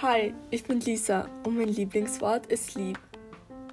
Hi, 0.00 0.32
ich 0.50 0.62
bin 0.62 0.78
Lisa 0.78 1.28
und 1.42 1.56
mein 1.56 1.66
Lieblingswort 1.66 2.46
ist 2.46 2.76
lieb. 2.76 2.96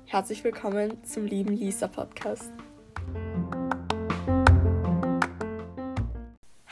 Herzlich 0.06 0.44
willkommen 0.44 1.04
zum 1.04 1.28
lieben 1.28 1.56
Lisa 1.56 1.88
Podcast. 1.88 2.50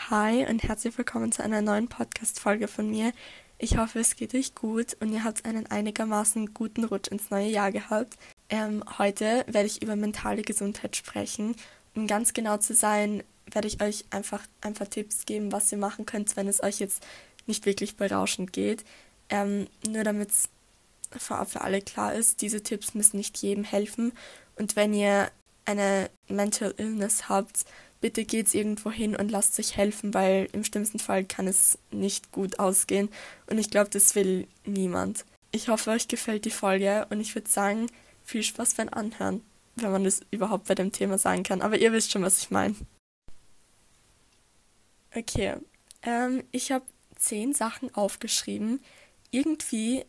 Hi 0.10 0.48
und 0.50 0.64
herzlich 0.64 0.98
willkommen 0.98 1.32
zu 1.32 1.44
einer 1.44 1.62
neuen 1.62 1.88
Podcast-Folge 1.88 2.68
von 2.68 2.90
mir. 2.90 3.12
Ich 3.60 3.78
hoffe, 3.78 4.00
es 4.00 4.16
geht 4.16 4.34
euch 4.34 4.56
gut 4.56 4.98
und 5.00 5.14
ihr 5.14 5.24
habt 5.24 5.46
einen 5.46 5.68
einigermaßen 5.68 6.56
guten 6.56 6.86
Rutsch 6.86 7.10
ins 7.10 7.30
neue 7.30 7.50
Jahr 7.50 7.72
gehabt. 7.72 8.18
Ähm, 8.50 8.84
heute 8.98 9.46
werde 9.46 9.68
ich 9.68 9.84
über 9.84 9.96
mentale 9.96 10.42
Gesundheit 10.42 10.96
sprechen. 10.96 11.56
Um 11.94 12.08
ganz 12.08 12.34
genau 12.34 12.58
zu 12.58 12.74
sein, 12.74 13.22
werde 13.54 13.68
ich 13.68 13.82
euch 13.82 14.06
einfach 14.10 14.42
ein 14.62 14.74
paar 14.74 14.90
Tipps 14.90 15.26
geben, 15.26 15.52
was 15.52 15.72
ihr 15.72 15.78
machen 15.78 16.06
könnt, 16.06 16.36
wenn 16.36 16.48
es 16.48 16.64
euch 16.64 16.80
jetzt 16.80 17.06
nicht 17.48 17.66
wirklich 17.66 17.96
berauschend 17.96 18.54
geht. 18.54 18.84
Ähm, 19.30 19.68
nur 19.88 20.04
damit 20.04 20.30
es 20.32 20.50
vorab 21.18 21.52
für 21.52 21.62
alle 21.62 21.82
klar 21.82 22.14
ist, 22.14 22.42
diese 22.42 22.64
Tipps 22.64 22.94
müssen 22.94 23.18
nicht 23.18 23.38
jedem 23.38 23.64
helfen. 23.64 24.14
Und 24.56 24.76
wenn 24.76 24.94
ihr 24.94 25.32
eine 25.66 26.10
Mental 26.28 26.74
Illness 26.78 27.30
habt, 27.30 27.66
bitte 28.02 28.26
geht's 28.26 28.54
irgendwo 28.54 28.92
hin 28.92 29.16
und 29.16 29.32
lasst 29.32 29.60
euch 29.60 29.78
helfen, 29.78 30.14
weil 30.14 30.50
im 30.54 30.64
schlimmsten 30.64 31.00
Fall 31.00 31.24
kann 31.24 31.48
es 31.48 31.78
nicht 31.92 32.32
gut 32.32 32.60
ausgehen. 32.60 33.10
Und 33.48 33.58
ich 33.58 33.70
glaube, 33.70 33.90
das 33.90 34.16
will 34.16 34.48
niemand. 34.66 35.26
Ich 35.52 35.70
hoffe, 35.70 35.92
euch 35.92 36.08
gefällt 36.08 36.46
die 36.46 36.52
Folge 36.52 37.06
und 37.10 37.20
ich 37.20 37.36
würde 37.36 37.50
sagen, 37.50 37.88
viel 38.24 38.44
Spaß 38.44 38.76
beim 38.76 38.90
Anhören, 38.90 39.42
wenn 39.76 39.92
man 39.92 40.04
das 40.04 40.22
überhaupt 40.32 40.68
bei 40.68 40.76
dem 40.76 40.92
Thema 40.92 41.18
sagen 41.18 41.44
kann. 41.44 41.62
Aber 41.62 41.78
ihr 41.78 41.92
wisst 41.92 42.12
schon, 42.12 42.24
was 42.24 42.40
ich 42.40 42.52
meine. 42.52 42.76
Okay, 45.16 45.56
ähm, 46.04 46.44
ich 46.52 46.72
habe 46.72 46.86
zehn 47.16 47.54
Sachen 47.54 47.94
aufgeschrieben, 47.96 48.82
irgendwie, 49.32 50.06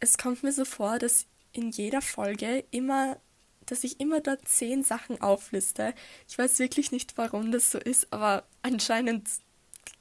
es 0.00 0.18
kommt 0.18 0.42
mir 0.42 0.52
so 0.52 0.64
vor, 0.64 0.98
dass 0.98 1.26
in 1.52 1.70
jeder 1.70 2.02
Folge 2.02 2.64
immer, 2.70 3.18
dass 3.66 3.84
ich 3.84 4.00
immer 4.00 4.20
dort 4.20 4.46
zehn 4.48 4.84
Sachen 4.84 5.20
aufliste. 5.22 5.94
Ich 6.28 6.38
weiß 6.38 6.58
wirklich 6.58 6.92
nicht, 6.92 7.16
warum 7.18 7.52
das 7.52 7.70
so 7.72 7.78
ist, 7.78 8.12
aber 8.12 8.44
anscheinend, 8.62 9.28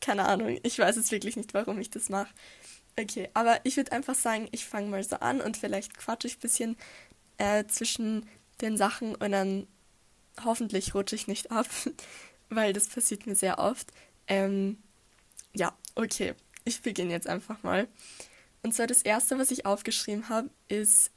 keine 0.02 0.26
Ahnung, 0.28 0.60
ich 0.64 0.80
weiß 0.80 0.98
es 0.98 1.12
wirklich 1.12 1.38
nicht, 1.38 1.54
warum 1.54 1.80
ich 1.80 1.90
das 1.90 2.10
mache. 2.10 2.34
Okay, 3.00 3.30
aber 3.34 3.60
ich 3.66 3.78
würde 3.78 3.92
einfach 3.94 4.16
sagen, 4.16 4.50
ich 4.52 4.66
fange 4.66 4.90
mal 4.90 5.04
so 5.04 5.18
an 5.18 5.42
und 5.42 5.58
vielleicht 5.58 5.98
quatsche 5.98 6.28
ich 6.28 6.38
ein 6.38 6.42
bisschen 6.42 6.78
äh, 7.38 7.66
zwischen 7.68 8.28
den 8.62 8.78
Sachen 8.78 9.16
und 9.16 9.32
dann 9.32 9.68
hoffentlich 10.44 10.96
rutsche 10.96 11.16
ich 11.16 11.28
nicht 11.28 11.52
ab, 11.52 11.68
weil 12.50 12.74
das 12.74 12.88
passiert 12.88 13.28
mir 13.28 13.36
sehr 13.36 13.60
oft. 13.60 13.92
Ähm, 14.28 14.78
ja, 15.54 15.76
okay, 15.96 16.34
ich 16.66 16.82
beginne 16.82 17.12
jetzt 17.12 17.28
einfach 17.28 17.64
mal. 17.64 17.88
Und 18.64 18.74
zwar 18.74 18.88
das 18.88 19.02
erste, 19.02 19.38
was 19.40 19.52
ich 19.52 19.66
aufgeschrieben 19.66 20.30
habe, 20.30 20.50
ist 20.68 21.12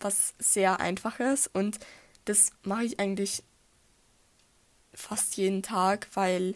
was 0.00 0.34
sehr 0.38 0.80
einfaches 0.80 1.46
und 1.46 1.78
das 2.24 2.50
mache 2.62 2.84
ich 2.84 3.00
eigentlich 3.00 3.42
fast 4.94 5.36
jeden 5.36 5.62
Tag, 5.62 6.08
weil, 6.14 6.54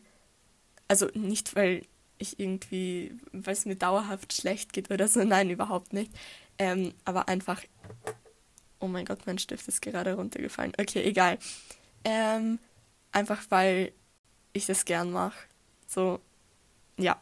also 0.88 1.06
nicht, 1.14 1.56
weil 1.56 1.86
ich 2.18 2.38
irgendwie, 2.38 3.16
weil 3.32 3.54
es 3.54 3.64
mir 3.64 3.76
dauerhaft 3.76 4.32
schlecht 4.32 4.72
geht 4.72 4.90
oder 4.90 5.08
so, 5.08 5.24
nein, 5.24 5.50
überhaupt 5.50 5.92
nicht. 5.92 6.12
Ähm, 6.58 6.92
aber 7.04 7.28
einfach, 7.28 7.62
oh 8.80 8.86
mein 8.88 9.04
Gott, 9.04 9.26
mein 9.26 9.38
Stift 9.38 9.66
ist 9.68 9.82
gerade 9.82 10.14
runtergefallen. 10.14 10.72
Okay, 10.78 11.02
egal. 11.02 11.38
Ähm, 12.04 12.58
einfach 13.12 13.42
weil 13.48 13.92
ich 14.52 14.66
das 14.66 14.84
gern 14.84 15.10
mache. 15.10 15.38
So, 15.92 16.20
ja. 16.96 17.20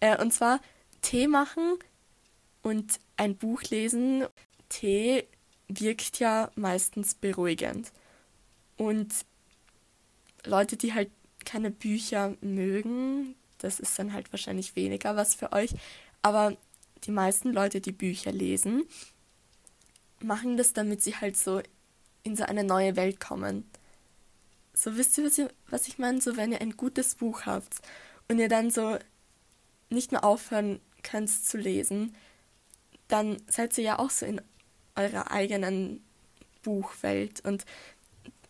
Äh, 0.00 0.20
und 0.20 0.32
zwar 0.32 0.60
Tee 1.00 1.26
machen 1.26 1.78
und 2.62 3.00
ein 3.16 3.36
Buch 3.36 3.62
lesen. 3.64 4.26
Tee 4.68 5.26
wirkt 5.68 6.20
ja 6.20 6.50
meistens 6.54 7.14
beruhigend. 7.14 7.92
Und 8.76 9.12
Leute, 10.44 10.76
die 10.76 10.94
halt 10.94 11.10
keine 11.44 11.70
Bücher 11.70 12.36
mögen, 12.40 13.34
das 13.58 13.80
ist 13.80 13.98
dann 13.98 14.12
halt 14.12 14.32
wahrscheinlich 14.32 14.76
weniger 14.76 15.16
was 15.16 15.34
für 15.34 15.52
euch. 15.52 15.70
Aber 16.22 16.56
die 17.04 17.10
meisten 17.10 17.52
Leute, 17.52 17.80
die 17.80 17.92
Bücher 17.92 18.30
lesen, 18.30 18.84
machen 20.20 20.56
das, 20.56 20.72
damit 20.72 21.02
sie 21.02 21.16
halt 21.16 21.36
so 21.36 21.60
in 22.22 22.36
so 22.36 22.44
eine 22.44 22.62
neue 22.62 22.94
Welt 22.94 23.18
kommen. 23.18 23.68
So 24.74 24.96
wisst 24.96 25.18
ihr, 25.18 25.24
was, 25.24 25.38
ihr, 25.38 25.50
was 25.68 25.88
ich 25.88 25.98
meine? 25.98 26.20
So, 26.20 26.36
wenn 26.36 26.52
ihr 26.52 26.60
ein 26.60 26.76
gutes 26.76 27.16
Buch 27.16 27.46
habt 27.46 27.82
und 28.28 28.38
ihr 28.38 28.48
dann 28.48 28.70
so 28.70 28.98
nicht 29.90 30.12
mehr 30.12 30.24
aufhören 30.24 30.80
könnt 31.02 31.30
zu 31.30 31.58
lesen, 31.58 32.14
dann 33.08 33.42
seid 33.48 33.76
ihr 33.76 33.84
ja 33.84 33.98
auch 33.98 34.10
so 34.10 34.24
in 34.24 34.40
eurer 34.96 35.30
eigenen 35.30 36.02
Buchwelt. 36.62 37.44
Und 37.44 37.64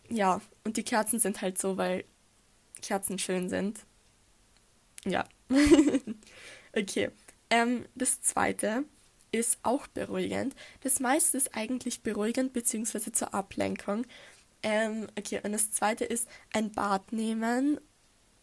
ja, 0.09 0.41
und 0.63 0.77
die 0.77 0.83
Kerzen 0.83 1.19
sind 1.19 1.41
halt 1.41 1.59
so, 1.59 1.77
weil 1.77 2.05
Kerzen 2.81 3.19
schön 3.19 3.49
sind. 3.49 3.79
Ja. 5.05 5.25
okay. 6.75 7.11
Ähm, 7.49 7.85
das 7.95 8.21
zweite 8.21 8.85
ist 9.31 9.57
auch 9.63 9.87
beruhigend. 9.87 10.55
Das 10.81 10.99
meiste 10.99 11.37
ist 11.37 11.55
eigentlich 11.55 12.03
beruhigend 12.03 12.53
bzw. 12.53 13.11
zur 13.11 13.33
Ablenkung. 13.33 14.05
Ähm, 14.61 15.07
okay, 15.17 15.41
und 15.43 15.51
das 15.51 15.71
zweite 15.71 16.05
ist 16.05 16.27
ein 16.53 16.71
Bad 16.71 17.11
nehmen 17.11 17.79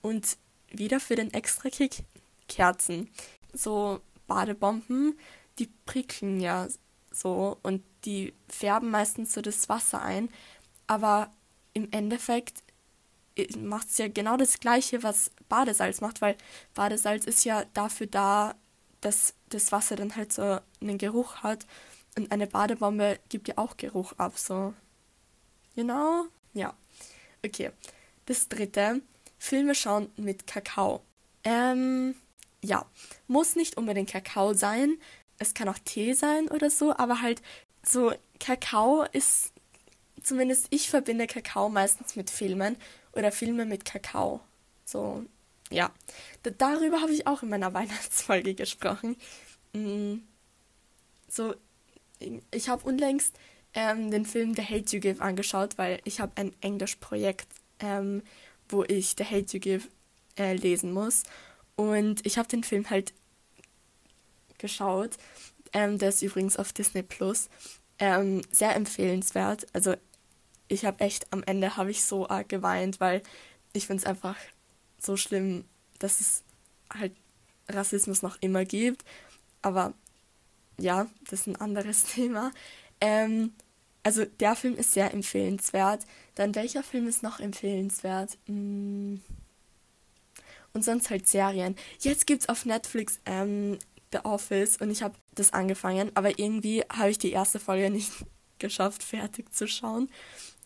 und 0.02 0.36
wieder 0.70 1.00
für 1.00 1.16
den 1.16 1.32
Extra-Kick 1.32 2.04
Kerzen. 2.48 3.08
So 3.52 4.00
Badebomben, 4.26 5.18
die 5.58 5.68
prickeln 5.86 6.40
ja 6.40 6.68
so 7.10 7.58
und 7.62 7.82
die 8.04 8.32
färben 8.48 8.90
meistens 8.90 9.32
so 9.32 9.40
das 9.40 9.68
Wasser 9.68 10.02
ein. 10.02 10.30
Aber 10.86 11.32
im 11.72 11.88
Endeffekt 11.92 12.62
äh, 13.36 13.56
macht 13.58 13.88
es 13.88 13.98
ja 13.98 14.08
genau 14.08 14.36
das 14.36 14.60
gleiche, 14.60 15.02
was 15.02 15.30
Badesalz 15.48 16.00
macht, 16.00 16.20
weil 16.20 16.36
Badesalz 16.74 17.24
ist 17.24 17.44
ja 17.44 17.64
dafür 17.74 18.06
da, 18.06 18.54
dass 19.00 19.34
das 19.48 19.72
Wasser 19.72 19.96
dann 19.96 20.16
halt 20.16 20.32
so 20.32 20.58
einen 20.80 20.98
Geruch 20.98 21.36
hat. 21.36 21.66
Und 22.16 22.32
eine 22.32 22.46
Badebombe 22.46 23.18
gibt 23.28 23.48
ja 23.48 23.54
auch 23.56 23.76
Geruch 23.76 24.12
ab, 24.16 24.36
so. 24.36 24.74
You 25.74 25.84
know? 25.84 26.26
Ja. 26.52 26.74
Okay. 27.44 27.70
Das 28.26 28.48
dritte, 28.48 29.00
Filme 29.40 29.74
schauen 29.74 30.12
mit 30.16 30.46
Kakao. 30.46 31.02
Ähm, 31.44 32.14
ja, 32.62 32.84
muss 33.26 33.56
nicht 33.56 33.78
unbedingt 33.78 34.10
Kakao 34.10 34.52
sein. 34.52 34.98
Es 35.38 35.54
kann 35.54 35.68
auch 35.68 35.78
Tee 35.78 36.12
sein 36.12 36.48
oder 36.48 36.68
so, 36.68 36.94
aber 36.94 37.22
halt 37.22 37.40
so 37.82 38.12
Kakao 38.38 39.04
ist, 39.12 39.52
zumindest 40.22 40.66
ich 40.68 40.90
verbinde 40.90 41.26
Kakao 41.26 41.70
meistens 41.70 42.16
mit 42.16 42.28
Filmen 42.28 42.76
oder 43.12 43.32
Filme 43.32 43.64
mit 43.64 43.86
Kakao. 43.86 44.40
So, 44.84 45.24
ja. 45.70 45.90
Darüber 46.58 47.00
habe 47.00 47.12
ich 47.12 47.26
auch 47.26 47.42
in 47.42 47.48
meiner 47.48 47.72
Weihnachtsfolge 47.74 48.54
gesprochen. 48.54 49.16
Mm, 49.72 50.16
so, 51.28 51.54
ich 52.50 52.68
habe 52.68 52.84
unlängst 52.86 53.34
ähm, 53.72 54.10
den 54.10 54.26
Film 54.26 54.54
The 54.54 54.64
Hate 54.64 54.94
You 54.94 55.00
Give 55.00 55.22
angeschaut, 55.22 55.78
weil 55.78 56.02
ich 56.04 56.20
habe 56.20 56.32
ein 56.34 56.52
Englischprojekt, 56.60 57.48
ähm, 57.78 58.22
wo 58.70 58.84
ich 58.84 59.14
The 59.18 59.24
Hate 59.24 59.52
You 59.52 59.60
Give 59.60 59.88
äh, 60.38 60.54
lesen 60.54 60.92
muss. 60.92 61.24
Und 61.76 62.24
ich 62.26 62.38
habe 62.38 62.48
den 62.48 62.64
Film 62.64 62.88
halt 62.90 63.12
geschaut. 64.58 65.16
Ähm, 65.72 65.98
der 65.98 66.10
ist 66.10 66.22
übrigens 66.22 66.56
auf 66.56 66.72
Disney 66.72 67.02
Plus. 67.02 67.48
Ähm, 67.98 68.42
sehr 68.50 68.74
empfehlenswert. 68.76 69.66
Also 69.72 69.94
ich 70.68 70.84
habe 70.84 71.04
echt 71.04 71.32
am 71.32 71.42
Ende 71.42 71.76
habe 71.76 71.90
ich 71.90 72.04
so 72.04 72.28
arg 72.28 72.48
geweint, 72.48 73.00
weil 73.00 73.22
ich 73.72 73.86
finde 73.86 74.02
es 74.02 74.06
einfach 74.06 74.36
so 74.98 75.16
schlimm, 75.16 75.64
dass 75.98 76.20
es 76.20 76.42
halt 76.92 77.12
Rassismus 77.68 78.22
noch 78.22 78.36
immer 78.40 78.64
gibt. 78.64 79.04
Aber 79.62 79.94
ja, 80.78 81.06
das 81.28 81.40
ist 81.40 81.46
ein 81.46 81.56
anderes 81.56 82.04
Thema. 82.14 82.52
Ähm, 83.00 83.52
also 84.02 84.24
der 84.24 84.56
Film 84.56 84.76
ist 84.76 84.92
sehr 84.92 85.12
empfehlenswert. 85.12 86.04
Dann 86.34 86.54
welcher 86.54 86.82
Film 86.82 87.06
ist 87.06 87.22
noch 87.22 87.40
empfehlenswert? 87.40 88.38
Hm. 88.46 89.20
Und 90.72 90.84
sonst 90.84 91.10
halt 91.10 91.26
Serien. 91.26 91.76
Jetzt 92.00 92.26
gibt's 92.26 92.48
auf 92.48 92.64
Netflix 92.64 93.18
ähm, 93.26 93.78
The 94.12 94.20
Office 94.24 94.76
und 94.76 94.90
ich 94.90 95.02
habe 95.02 95.14
das 95.34 95.52
angefangen, 95.52 96.10
aber 96.14 96.38
irgendwie 96.38 96.82
habe 96.92 97.10
ich 97.10 97.18
die 97.18 97.32
erste 97.32 97.60
Folge 97.60 97.90
nicht 97.90 98.12
geschafft, 98.58 99.02
fertig 99.02 99.52
zu 99.54 99.66
schauen. 99.66 100.08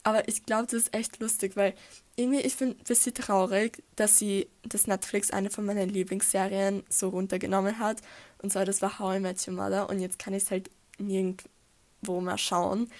Aber 0.02 0.28
ich 0.28 0.44
glaube, 0.44 0.64
das 0.64 0.74
ist 0.74 0.94
echt 0.94 1.18
lustig, 1.20 1.56
weil 1.56 1.74
irgendwie 2.14 2.40
ich 2.40 2.56
bin 2.56 2.70
ein 2.70 2.84
bisschen 2.84 3.14
traurig, 3.14 3.82
dass 3.96 4.18
sie 4.18 4.48
das 4.62 4.86
Netflix 4.86 5.30
eine 5.30 5.50
von 5.50 5.64
meinen 5.64 5.88
Lieblingsserien 5.88 6.82
so 6.90 7.08
runtergenommen 7.08 7.78
hat. 7.78 8.02
Und 8.42 8.52
zwar 8.52 8.66
das 8.66 8.82
war 8.82 8.98
How 8.98 9.16
I 9.16 9.20
Met 9.20 9.48
Your 9.48 9.54
Mother 9.54 9.88
und 9.88 10.00
jetzt 10.00 10.18
kann 10.18 10.34
ich 10.34 10.42
es 10.42 10.50
halt 10.50 10.70
nirgendwo 10.98 12.20
mehr 12.20 12.36
schauen. 12.36 12.90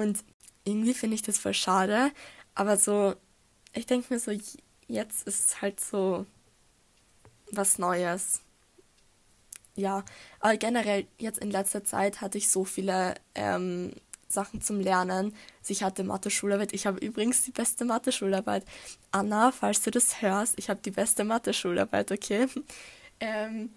Und 0.00 0.24
irgendwie 0.64 0.94
finde 0.94 1.14
ich 1.14 1.22
das 1.22 1.38
voll 1.38 1.52
schade. 1.54 2.10
Aber 2.54 2.78
so, 2.78 3.14
ich 3.74 3.86
denke 3.86 4.12
mir 4.12 4.18
so, 4.18 4.32
jetzt 4.88 5.26
ist 5.26 5.60
halt 5.60 5.78
so 5.78 6.26
was 7.52 7.78
Neues. 7.78 8.40
Ja, 9.76 10.04
aber 10.40 10.56
generell 10.56 11.06
jetzt 11.18 11.38
in 11.38 11.50
letzter 11.50 11.84
Zeit 11.84 12.20
hatte 12.20 12.38
ich 12.38 12.48
so 12.48 12.64
viele 12.64 13.14
ähm, 13.34 13.92
Sachen 14.28 14.62
zum 14.62 14.80
Lernen. 14.80 15.34
Also 15.60 15.72
ich 15.72 15.82
hatte 15.82 16.02
Mathe-Schularbeit. 16.02 16.72
Ich 16.72 16.86
habe 16.86 16.98
übrigens 16.98 17.42
die 17.42 17.50
beste 17.50 17.84
Mathe-Schularbeit. 17.84 18.64
Anna, 19.10 19.52
falls 19.52 19.82
du 19.82 19.90
das 19.90 20.22
hörst, 20.22 20.58
ich 20.58 20.70
habe 20.70 20.80
die 20.82 20.92
beste 20.92 21.24
Mathe-Schularbeit, 21.24 22.10
okay? 22.12 22.46
Ähm, 23.22 23.68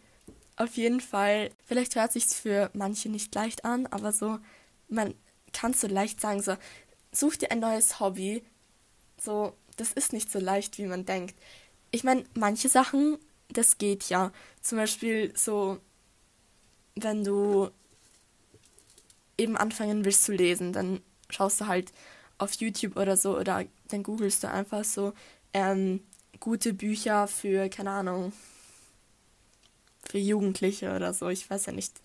auf 0.56 0.78
jeden 0.78 1.02
Fall, 1.02 1.50
vielleicht 1.66 1.96
hört 1.96 2.14
sich 2.14 2.28
für 2.28 2.70
manche 2.74 3.10
nicht 3.10 3.36
leicht 3.36 3.66
an, 3.66 3.88
aber 3.88 4.14
so, 4.14 4.40
man 4.88 5.14
kann 5.54 5.74
so 5.74 5.88
leicht 5.88 6.20
sagen, 6.20 6.42
so, 6.42 6.58
such 7.12 7.38
dir 7.38 7.52
ein 7.52 7.60
neues 7.60 8.00
Hobby. 8.00 8.44
So, 9.20 9.54
das 9.78 9.94
ist 9.94 10.14
nicht 10.14 10.32
so 10.32 10.40
leicht, 10.40 10.78
wie 10.78 10.86
man 10.86 11.06
denkt. 11.06 11.36
Ich 11.92 12.04
meine, 12.04 12.26
manche 12.34 12.70
Sachen, 12.70 13.18
das 13.50 13.78
geht 13.78 14.10
ja. 14.10 14.32
Zum 14.62 14.78
Beispiel 14.78 15.32
so, 15.38 15.80
wenn 16.96 17.24
du 17.24 17.70
eben 19.38 19.58
anfangen 19.58 20.06
willst 20.06 20.24
zu 20.24 20.32
lesen, 20.32 20.74
dann 20.74 21.02
schaust 21.30 21.62
du 21.62 21.68
halt 21.68 21.92
auf 22.38 22.54
YouTube 22.54 22.98
oder 22.98 23.18
so 23.18 23.38
oder 23.38 23.66
dann 23.88 24.04
googelst 24.04 24.44
du 24.44 24.50
einfach 24.50 24.84
so 24.84 25.14
ähm, 25.54 26.02
gute 26.40 26.74
Bücher 26.74 27.28
für, 27.28 27.70
keine 27.70 27.92
Ahnung, 27.92 28.34
für 30.04 30.18
Jugendliche 30.18 30.96
oder 30.96 31.14
so. 31.14 31.30
Ich 31.30 31.50
weiß 31.50 31.68
ja 31.68 31.74
nicht, 31.74 32.02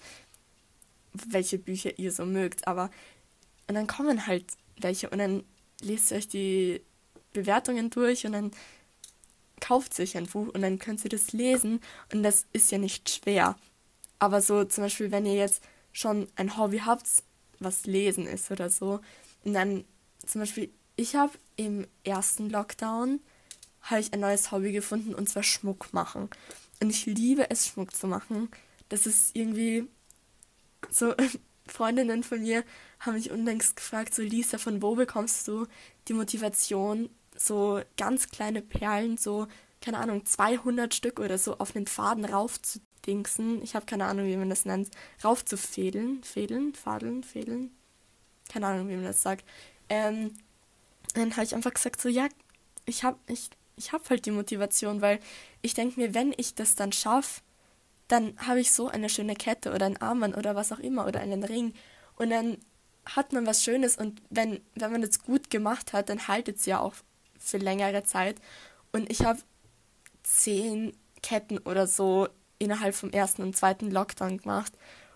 welche 1.12 1.58
Bücher 1.58 1.98
ihr 1.98 2.12
so 2.12 2.24
mögt, 2.24 2.66
aber 2.66 2.90
und 3.68 3.74
dann 3.74 3.86
kommen 3.86 4.26
halt 4.26 4.44
welche 4.80 5.10
und 5.10 5.18
dann 5.18 5.44
lest 5.80 6.10
ihr 6.10 6.16
euch 6.16 6.28
die 6.28 6.82
Bewertungen 7.32 7.90
durch 7.90 8.26
und 8.26 8.32
dann 8.32 8.50
kauft 9.60 9.94
sich 9.94 10.16
ein 10.16 10.26
Buch 10.26 10.48
und 10.48 10.62
dann 10.62 10.78
könnt 10.78 11.04
ihr 11.04 11.10
das 11.10 11.32
lesen 11.32 11.80
und 12.12 12.22
das 12.22 12.46
ist 12.52 12.70
ja 12.70 12.78
nicht 12.78 13.08
schwer. 13.10 13.56
Aber 14.18 14.40
so 14.40 14.64
zum 14.64 14.84
Beispiel, 14.84 15.10
wenn 15.10 15.26
ihr 15.26 15.34
jetzt 15.34 15.62
schon 15.92 16.28
ein 16.36 16.56
Hobby 16.56 16.78
habt, 16.78 17.06
was 17.60 17.86
Lesen 17.86 18.26
ist 18.26 18.50
oder 18.50 18.70
so, 18.70 19.00
und 19.44 19.54
dann 19.54 19.84
zum 20.26 20.40
Beispiel, 20.40 20.70
ich 20.96 21.14
habe 21.14 21.32
im 21.56 21.86
ersten 22.04 22.50
Lockdown 22.50 23.20
habe 23.82 24.00
ich 24.00 24.12
ein 24.12 24.20
neues 24.20 24.50
Hobby 24.50 24.72
gefunden 24.72 25.14
und 25.14 25.28
zwar 25.28 25.42
Schmuck 25.42 25.92
machen. 25.92 26.28
Und 26.80 26.90
ich 26.90 27.06
liebe 27.06 27.50
es, 27.50 27.66
Schmuck 27.66 27.94
zu 27.94 28.06
machen. 28.06 28.48
Das 28.88 29.06
ist 29.06 29.34
irgendwie 29.34 29.86
so. 30.90 31.14
Freundinnen 31.68 32.22
von 32.22 32.40
mir 32.40 32.64
haben 33.00 33.14
mich 33.14 33.30
unlängst 33.30 33.76
gefragt, 33.76 34.14
so 34.14 34.22
Lisa, 34.22 34.58
von 34.58 34.82
wo 34.82 34.94
bekommst 34.94 35.46
du 35.48 35.66
die 36.08 36.14
Motivation, 36.14 37.10
so 37.36 37.80
ganz 37.96 38.28
kleine 38.28 38.62
Perlen, 38.62 39.16
so, 39.16 39.46
keine 39.80 39.98
Ahnung, 39.98 40.24
200 40.24 40.94
Stück 40.94 41.20
oder 41.20 41.38
so 41.38 41.58
auf 41.58 41.72
den 41.72 41.86
Faden 41.86 42.24
raufzudingsen. 42.24 43.62
Ich 43.62 43.74
habe 43.74 43.86
keine 43.86 44.06
Ahnung, 44.06 44.26
wie 44.26 44.36
man 44.36 44.50
das 44.50 44.64
nennt. 44.64 44.90
Raufzufädeln. 45.22 46.22
Fädeln? 46.24 46.74
Fadeln? 46.74 47.22
Fädeln? 47.22 47.70
Keine 48.48 48.66
Ahnung, 48.66 48.88
wie 48.88 48.96
man 48.96 49.04
das 49.04 49.22
sagt. 49.22 49.44
Ähm, 49.88 50.34
dann 51.14 51.32
habe 51.32 51.44
ich 51.44 51.54
einfach 51.54 51.74
gesagt, 51.74 52.00
so, 52.00 52.08
ja, 52.08 52.28
ich 52.86 53.04
habe 53.04 53.18
ich, 53.26 53.50
ich 53.76 53.92
hab 53.92 54.08
halt 54.10 54.26
die 54.26 54.30
Motivation, 54.30 55.00
weil 55.00 55.20
ich 55.62 55.74
denke 55.74 56.00
mir, 56.00 56.14
wenn 56.14 56.34
ich 56.36 56.54
das 56.54 56.74
dann 56.74 56.92
schaffe, 56.92 57.42
dann 58.08 58.34
habe 58.38 58.60
ich 58.60 58.72
so 58.72 58.88
eine 58.88 59.08
schöne 59.08 59.34
Kette 59.34 59.72
oder 59.72 59.86
ein 59.86 60.00
Armband 60.00 60.36
oder 60.36 60.54
was 60.54 60.72
auch 60.72 60.78
immer 60.78 61.06
oder 61.06 61.20
einen 61.20 61.44
Ring 61.44 61.74
und 62.16 62.30
dann 62.30 62.58
hat 63.06 63.32
man 63.32 63.46
was 63.46 63.62
Schönes 63.62 63.96
und 63.96 64.20
wenn, 64.30 64.60
wenn 64.74 64.92
man 64.92 65.02
das 65.02 65.22
gut 65.22 65.50
gemacht 65.50 65.92
hat, 65.92 66.08
dann 66.08 66.28
haltet 66.28 66.58
es 66.58 66.66
ja 66.66 66.80
auch 66.80 66.94
für 67.38 67.58
längere 67.58 68.04
Zeit. 68.04 68.40
Und 68.92 69.10
ich 69.10 69.24
habe 69.24 69.40
zehn 70.22 70.92
Ketten 71.22 71.58
oder 71.58 71.86
so 71.86 72.28
innerhalb 72.58 72.94
vom 72.94 73.10
ersten 73.10 73.42
und 73.42 73.56
zweiten 73.56 73.90
Lockdown 73.90 74.38
gemacht. 74.38 74.72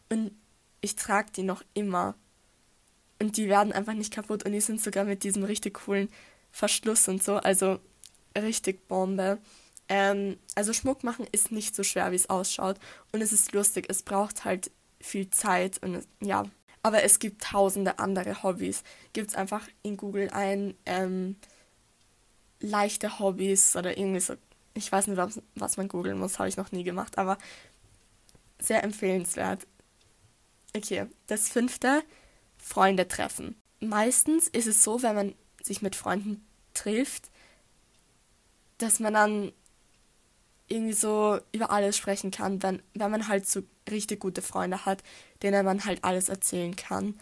Und 0.09 0.33
ich 0.81 0.97
trage 0.97 1.33
die 1.33 1.43
noch 1.43 1.62
immer. 1.75 2.15
Und 3.21 3.37
die 3.37 3.49
werden 3.49 3.73
einfach 3.73 3.94
nicht 3.94 4.12
kaputt. 4.12 4.44
Und 4.44 4.53
die 4.53 4.61
sind 4.61 4.81
sogar 4.81 5.05
mit 5.05 5.23
diesem 5.23 5.44
richtig 5.44 5.75
coolen 5.85 6.09
Verschluss 6.50 7.09
und 7.09 7.23
so. 7.23 7.37
Also 7.37 7.79
richtig 8.37 8.89
Bombe. 8.89 9.39
Ähm, 9.88 10.38
also 10.55 10.73
Schmuck 10.73 11.05
machen 11.05 11.26
ist 11.32 11.52
nicht 11.52 11.75
so 11.75 11.82
schwer, 11.82 12.11
wie 12.12 12.17
es 12.17 12.31
ausschaut. 12.31 12.79
Und 13.12 13.20
es 13.20 13.32
ist 13.32 13.52
lustig. 13.52 13.87
Es 13.88 14.02
braucht 14.02 14.44
halt 14.44 14.70
viel 15.00 15.31
Zeit. 15.31 15.82
Und 15.82 16.06
ja. 16.20 16.44
Aber 16.82 17.02
es 17.02 17.19
gibt 17.19 17.43
tausende 17.43 17.99
andere 17.99 18.43
Hobbys. 18.43 18.82
Gibt 19.12 19.31
es 19.31 19.34
einfach 19.34 19.69
in 19.82 19.96
Google 19.96 20.31
ein. 20.31 20.75
Ähm, 20.87 21.37
leichte 22.62 23.19
Hobbys 23.19 23.76
oder 23.76 23.99
irgendwie 23.99 24.20
so. 24.20 24.34
Ich 24.75 24.90
weiß 24.90 25.08
nicht, 25.08 25.19
was, 25.19 25.40
was 25.55 25.76
man 25.76 25.88
googeln 25.88 26.19
muss, 26.19 26.38
habe 26.38 26.49
ich 26.49 26.56
noch 26.56 26.73
nie 26.73 26.84
gemacht, 26.84 27.19
aber 27.19 27.37
sehr 28.58 28.82
empfehlenswert. 28.82 29.67
Okay, 30.75 31.06
das 31.26 31.50
fünfte, 31.50 32.02
Freunde 32.56 33.06
treffen. 33.06 33.61
Meistens 33.81 34.49
ist 34.49 34.67
es 34.67 34.82
so, 34.82 35.02
wenn 35.02 35.14
man 35.14 35.34
sich 35.62 35.82
mit 35.82 35.94
Freunden 35.94 36.46
trifft, 36.73 37.31
dass 38.79 38.99
man 38.99 39.12
dann 39.12 39.52
irgendwie 40.73 40.95
so 40.95 41.39
über 41.53 41.71
alles 41.71 41.97
sprechen 41.97 42.31
kann, 42.31 42.63
wenn, 42.63 42.83
wenn 42.95 43.11
man 43.11 43.29
halt 43.29 43.47
so 43.47 43.63
richtig 43.91 44.21
gute 44.21 44.43
Freunde 44.43 44.85
hat, 44.85 45.03
denen 45.43 45.65
man 45.65 45.85
halt 45.85 46.03
alles 46.05 46.29
erzählen 46.29 46.75
kann. 46.77 47.19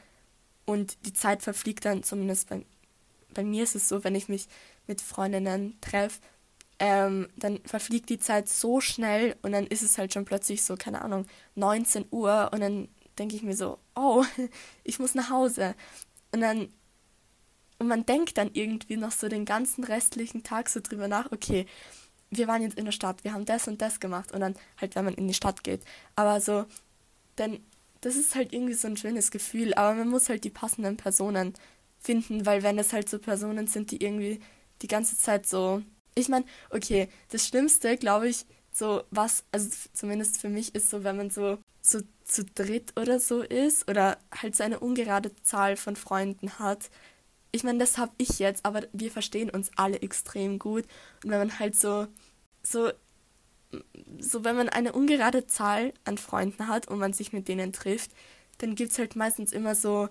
Und 0.66 1.04
die 1.06 1.12
Zeit 1.12 1.42
verfliegt 1.42 1.84
dann, 1.84 2.02
zumindest 2.02 2.48
bei, 2.48 2.64
bei 3.34 3.44
mir 3.44 3.64
ist 3.64 3.74
es 3.74 3.88
so, 3.88 4.04
wenn 4.04 4.14
ich 4.14 4.28
mich 4.28 4.46
mit 4.86 5.00
Freundinnen 5.00 5.78
treffe, 5.80 6.20
ähm, 6.78 7.28
dann 7.36 7.60
verfliegt 7.64 8.08
die 8.08 8.18
Zeit 8.18 8.48
so 8.48 8.80
schnell 8.80 9.36
und 9.42 9.52
dann 9.52 9.66
ist 9.66 9.82
es 9.82 9.98
halt 9.98 10.14
schon 10.14 10.24
plötzlich 10.24 10.62
so, 10.62 10.76
keine 10.76 11.02
Ahnung, 11.02 11.26
19 11.54 12.06
Uhr 12.10 12.50
und 12.52 12.60
dann 12.60 12.88
denke 13.18 13.36
ich 13.36 13.42
mir 13.42 13.54
so, 13.54 13.78
oh, 13.94 14.24
ich 14.84 14.98
muss 14.98 15.14
nach 15.14 15.30
Hause. 15.30 15.74
Und 16.32 16.40
dann, 16.40 16.72
und 17.78 17.88
man 17.88 18.06
denkt 18.06 18.38
dann 18.38 18.50
irgendwie 18.52 18.96
noch 18.96 19.12
so 19.12 19.28
den 19.28 19.44
ganzen 19.44 19.84
restlichen 19.84 20.42
Tag 20.42 20.68
so 20.68 20.80
drüber 20.80 21.08
nach, 21.08 21.32
okay, 21.32 21.66
wir 22.30 22.46
waren 22.48 22.62
jetzt 22.62 22.78
in 22.78 22.84
der 22.84 22.92
Stadt, 22.92 23.24
wir 23.24 23.32
haben 23.32 23.44
das 23.44 23.68
und 23.68 23.82
das 23.82 24.00
gemacht 24.00 24.32
und 24.32 24.40
dann 24.40 24.54
halt, 24.80 24.94
wenn 24.94 25.04
man 25.04 25.14
in 25.14 25.28
die 25.28 25.34
Stadt 25.34 25.64
geht. 25.64 25.82
Aber 26.16 26.40
so, 26.40 26.64
denn 27.38 27.60
das 28.00 28.16
ist 28.16 28.34
halt 28.34 28.52
irgendwie 28.52 28.74
so 28.74 28.88
ein 28.88 28.96
schönes 28.96 29.30
Gefühl, 29.30 29.74
aber 29.74 29.94
man 29.94 30.08
muss 30.08 30.28
halt 30.28 30.44
die 30.44 30.50
passenden 30.50 30.96
Personen 30.96 31.54
finden, 31.98 32.46
weil 32.46 32.62
wenn 32.62 32.78
es 32.78 32.92
halt 32.92 33.08
so 33.08 33.18
Personen 33.18 33.66
sind, 33.66 33.90
die 33.90 34.02
irgendwie 34.02 34.40
die 34.82 34.88
ganze 34.88 35.18
Zeit 35.18 35.46
so. 35.46 35.82
Ich 36.14 36.28
meine, 36.28 36.46
okay, 36.70 37.08
das 37.30 37.46
Schlimmste, 37.46 37.96
glaube 37.96 38.28
ich, 38.28 38.46
so 38.72 39.02
was, 39.10 39.44
also 39.52 39.68
zumindest 39.92 40.40
für 40.40 40.48
mich 40.48 40.74
ist 40.74 40.90
so, 40.90 41.04
wenn 41.04 41.16
man 41.16 41.30
so, 41.30 41.58
so 41.82 42.00
zu 42.24 42.44
dritt 42.44 42.98
oder 42.98 43.20
so 43.20 43.42
ist 43.42 43.88
oder 43.88 44.18
halt 44.34 44.56
so 44.56 44.62
eine 44.62 44.80
ungerade 44.80 45.34
Zahl 45.42 45.76
von 45.76 45.96
Freunden 45.96 46.58
hat. 46.58 46.90
Ich 47.52 47.64
meine, 47.64 47.78
das 47.78 47.98
habe 47.98 48.12
ich 48.18 48.38
jetzt, 48.38 48.64
aber 48.64 48.82
wir 48.92 49.10
verstehen 49.10 49.50
uns 49.50 49.70
alle 49.76 50.00
extrem 50.02 50.58
gut. 50.58 50.84
Und 51.24 51.30
wenn 51.30 51.38
man 51.38 51.58
halt 51.58 51.76
so, 51.76 52.06
so, 52.62 52.90
so, 54.18 54.44
wenn 54.44 54.56
man 54.56 54.68
eine 54.68 54.92
ungerade 54.92 55.46
Zahl 55.46 55.92
an 56.04 56.18
Freunden 56.18 56.68
hat 56.68 56.88
und 56.88 56.98
man 56.98 57.12
sich 57.12 57.32
mit 57.32 57.48
denen 57.48 57.72
trifft, 57.72 58.10
dann 58.58 58.74
gibt 58.74 58.92
es 58.92 58.98
halt 58.98 59.16
meistens 59.16 59.52
immer 59.52 59.74
so, 59.74 60.08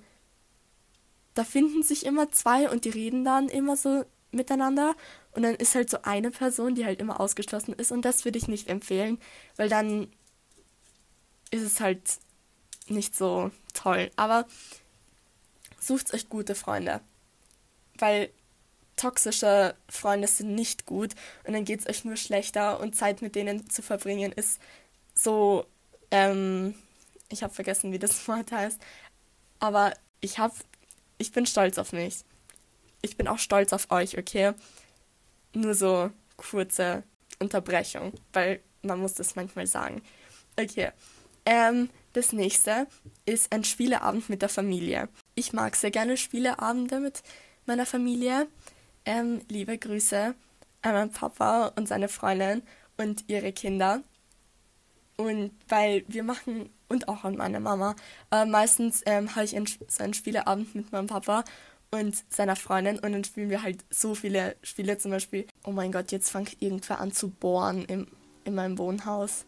da 1.34 1.44
finden 1.44 1.84
sich 1.84 2.06
immer 2.06 2.32
zwei 2.32 2.70
und 2.70 2.86
die 2.86 2.90
reden 2.90 3.24
dann 3.24 3.48
immer 3.48 3.78
so 3.78 4.04
miteinander 4.32 4.96
und 5.32 5.44
dann 5.44 5.56
ist 5.56 5.76
halt 5.76 5.90
so 5.90 6.00
eine 6.04 6.32
Person, 6.32 6.76
die 6.76 6.86
halt 6.86 7.00
immer 7.00 7.20
ausgeschlossen 7.20 7.74
ist 7.74 7.92
und 7.92 8.04
das 8.04 8.26
würde 8.26 8.38
ich 8.38 8.48
nicht 8.48 8.68
empfehlen, 8.68 9.20
weil 9.56 9.70
dann 9.70 10.08
ist 11.52 11.64
es 11.64 11.80
halt 11.80 12.02
nicht 12.88 13.16
so 13.16 13.52
toll. 13.74 14.12
Aber 14.16 14.48
sucht 15.80 16.14
euch 16.14 16.30
gute 16.30 16.56
Freunde, 16.56 17.02
weil 18.00 18.30
toxische 18.96 19.76
Freunde 19.88 20.28
sind 20.28 20.56
nicht 20.56 20.86
gut 20.86 21.16
und 21.46 21.54
dann 21.54 21.66
geht 21.66 21.82
es 21.82 21.88
euch 21.88 22.04
nur 22.04 22.18
schlechter 22.18 22.80
und 22.80 22.96
Zeit 22.96 23.22
mit 23.22 23.36
denen 23.36 23.70
zu 23.70 23.82
verbringen 23.82 24.32
ist 24.34 24.60
so, 25.14 25.66
ähm, 26.12 26.76
ich 27.30 27.44
habe 27.44 27.54
vergessen, 27.54 27.92
wie 27.92 28.00
das 28.00 28.28
Wort 28.28 28.52
heißt, 28.52 28.80
aber 29.60 29.94
ich 30.22 30.40
habe, 30.40 30.54
ich 31.18 31.32
bin 31.32 31.46
stolz 31.46 31.78
auf 31.78 31.94
mich 31.94 32.24
ich 33.02 33.18
bin 33.18 33.28
auch 33.28 33.40
stolz 33.40 33.74
auf 33.74 33.92
euch, 33.92 34.18
okay? 34.18 34.54
Nur 35.54 35.74
so 35.74 36.12
kurze 36.38 37.04
Unterbrechung, 37.40 38.14
weil 38.34 38.62
man 38.82 39.00
muss 39.00 39.14
das 39.14 39.36
manchmal 39.36 39.68
sagen. 39.68 40.02
Okay. 40.60 40.92
Ähm, 41.46 41.90
das 42.14 42.34
nächste 42.34 42.88
ist 43.26 43.52
ein 43.52 43.64
Spieleabend 43.64 44.30
mit 44.30 44.42
der 44.42 44.50
Familie. 44.50 45.10
Ich 45.36 45.54
mag 45.54 45.76
sehr 45.76 45.92
gerne 45.92 46.18
Spieleabende 46.18 47.00
mit 47.00 47.24
meiner 47.70 47.86
Familie. 47.86 48.48
Ähm, 49.06 49.42
liebe 49.48 49.78
Grüße 49.78 50.36
an 50.82 50.94
meinen 50.94 51.12
Papa 51.12 51.72
und 51.78 51.88
seine 51.88 52.10
Freundin 52.10 52.64
und 52.98 53.24
ihre 53.28 53.54
Kinder. 53.54 54.02
Und 55.16 55.52
weil 55.68 56.04
wir 56.08 56.24
machen, 56.24 56.70
und 56.90 57.08
auch 57.08 57.24
an 57.24 57.38
meine 57.38 57.60
Mama, 57.60 57.96
äh, 58.32 58.46
meistens 58.46 59.04
ähm, 59.06 59.36
habe 59.36 59.46
ich 59.46 59.56
einen, 59.56 59.68
so 59.68 60.04
einen 60.04 60.14
Spieleabend 60.14 60.74
mit 60.76 60.92
meinem 60.92 61.08
Papa 61.08 61.44
und 61.92 62.24
seiner 62.30 62.56
Freundin 62.56 63.00
und 63.00 63.12
dann 63.12 63.24
spielen 63.24 63.50
wir 63.50 63.64
halt 63.64 63.84
so 63.90 64.16
viele 64.16 64.56
Spiele, 64.64 64.98
zum 64.98 65.12
Beispiel 65.12 65.46
Oh 65.64 65.72
mein 65.72 65.92
Gott, 65.92 66.12
jetzt 66.12 66.32
fängt 66.32 66.62
irgendwer 66.62 67.00
an 67.00 67.12
zu 67.12 67.30
bohren 67.30 67.86
im, 67.86 68.08
in 68.46 68.56
meinem 68.56 68.78
Wohnhaus. 68.78 69.46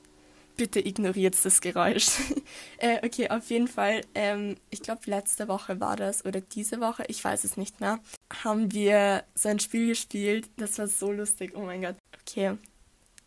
Bitte 0.61 0.79
ignoriert 0.79 1.35
das 1.43 1.59
Geräusch. 1.59 2.19
äh, 2.77 3.03
okay, 3.03 3.31
auf 3.31 3.49
jeden 3.49 3.67
Fall, 3.67 4.01
ähm, 4.13 4.57
ich 4.69 4.83
glaube, 4.83 5.01
letzte 5.05 5.47
Woche 5.47 5.79
war 5.79 5.95
das 5.95 6.23
oder 6.23 6.39
diese 6.39 6.79
Woche, 6.79 7.03
ich 7.07 7.23
weiß 7.23 7.45
es 7.45 7.57
nicht 7.57 7.79
mehr, 7.79 7.99
haben 8.43 8.71
wir 8.71 9.23
so 9.33 9.49
ein 9.49 9.57
Spiel 9.57 9.87
gespielt. 9.87 10.51
Das 10.57 10.77
war 10.77 10.85
so 10.85 11.11
lustig. 11.11 11.53
Oh 11.55 11.61
mein 11.61 11.81
Gott. 11.81 11.95
Okay, 12.21 12.59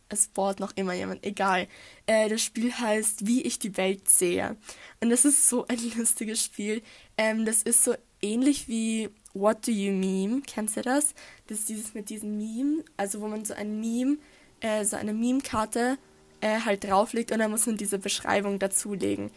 es 0.09 0.29
bohrt 0.29 0.61
noch 0.61 0.76
immer 0.76 0.93
jemand, 0.93 1.26
egal. 1.26 1.67
Äh, 2.07 2.29
das 2.29 2.41
Spiel 2.41 2.73
heißt 2.73 3.26
Wie 3.26 3.43
ich 3.43 3.59
die 3.59 3.76
Welt 3.76 4.09
sehe. 4.09 4.57
Und 5.00 5.11
das 5.11 5.25
ist 5.25 5.49
so 5.49 5.67
ein 5.67 5.81
lustiges 5.97 6.45
Spiel. 6.45 6.83
Ähm, 7.19 7.45
das 7.45 7.64
ist 7.64 7.83
so 7.83 7.97
ähnlich 8.23 8.69
wie 8.69 9.11
What 9.33 9.67
Do 9.67 9.73
You 9.73 9.91
Meme. 9.91 10.43
Kennst 10.47 10.76
du 10.76 10.83
das? 10.83 11.17
Das 11.49 11.59
ist 11.59 11.69
dieses 11.69 11.95
mit 11.95 12.11
diesem 12.11 12.38
Meme, 12.38 12.85
also 12.97 13.21
wo 13.21 13.26
man 13.26 13.45
so 13.45 13.55
ein 13.55 13.81
Meme, 13.81 14.19
äh, 14.61 14.85
so 14.85 14.95
eine 14.95 15.12
Meme-Karte 15.12 15.99
äh, 16.45 16.61
halt 16.61 16.85
drauflegt 16.85 17.33
und 17.33 17.39
dann 17.39 17.51
muss 17.51 17.67
man 17.67 17.79
diese 17.79 17.99
Beschreibung 17.99 18.59
dazulegen. 18.59 19.31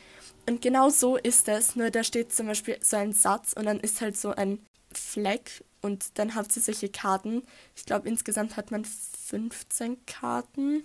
Und 0.46 0.62
genau 0.62 0.90
so 0.90 1.16
ist 1.16 1.48
es, 1.48 1.78
nur 1.78 1.90
da 1.90 2.04
steht 2.04 2.34
zum 2.34 2.48
Beispiel 2.48 2.78
so 2.82 2.98
ein 2.98 3.14
Satz 3.14 3.54
und 3.54 3.66
dann 3.66 3.80
ist 3.80 4.02
halt 4.02 4.18
so 4.18 4.32
ein 4.32 4.60
Fleck 4.92 5.64
und 5.82 6.20
dann 6.20 6.36
habt 6.36 6.54
ihr 6.56 6.62
solche 6.62 6.90
Karten. 6.90 7.44
Ich 7.78 7.86
glaube, 7.86 8.10
insgesamt 8.10 8.58
hat 8.58 8.72
man 8.72 8.84
15 8.84 10.06
Karten. 10.06 10.84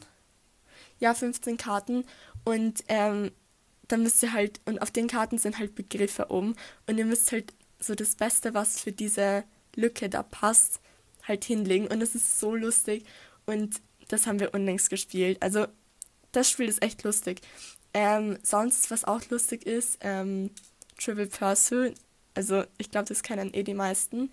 Ja, 1.00 1.12
15 1.12 1.56
Karten. 1.56 2.04
Und 2.44 2.84
ähm, 2.86 3.32
dann 3.88 4.04
müsst 4.04 4.22
ihr 4.22 4.32
halt, 4.32 4.60
und 4.64 4.80
auf 4.80 4.92
den 4.92 5.08
Karten 5.08 5.38
sind 5.38 5.58
halt 5.58 5.74
Begriffe 5.74 6.30
oben. 6.30 6.54
Und 6.86 6.98
ihr 6.98 7.04
müsst 7.04 7.32
halt 7.32 7.52
so 7.80 7.96
das 7.96 8.14
Beste, 8.14 8.54
was 8.54 8.80
für 8.80 8.92
diese 8.92 9.42
Lücke 9.74 10.08
da 10.08 10.22
passt, 10.22 10.80
halt 11.26 11.44
hinlegen. 11.44 11.88
Und 11.88 12.00
es 12.00 12.14
ist 12.14 12.38
so 12.38 12.54
lustig. 12.54 13.04
Und 13.44 13.80
das 14.06 14.26
haben 14.26 14.38
wir 14.38 14.54
unlängst 14.54 14.88
gespielt. 14.88 15.42
Also, 15.42 15.66
das 16.32 16.50
Spiel 16.50 16.68
ist 16.68 16.82
echt 16.82 17.02
lustig. 17.02 17.40
Ähm, 17.94 18.38
sonst, 18.42 18.90
was 18.90 19.04
auch 19.04 19.20
lustig 19.30 19.66
ist, 19.66 19.98
ähm, 20.00 20.50
Trivial 20.98 21.26
Pursuit. 21.28 21.94
Also, 22.34 22.64
ich 22.78 22.90
glaube, 22.90 23.08
das 23.08 23.22
kennen 23.22 23.52
eh 23.52 23.62
die 23.62 23.74
meisten. 23.74 24.30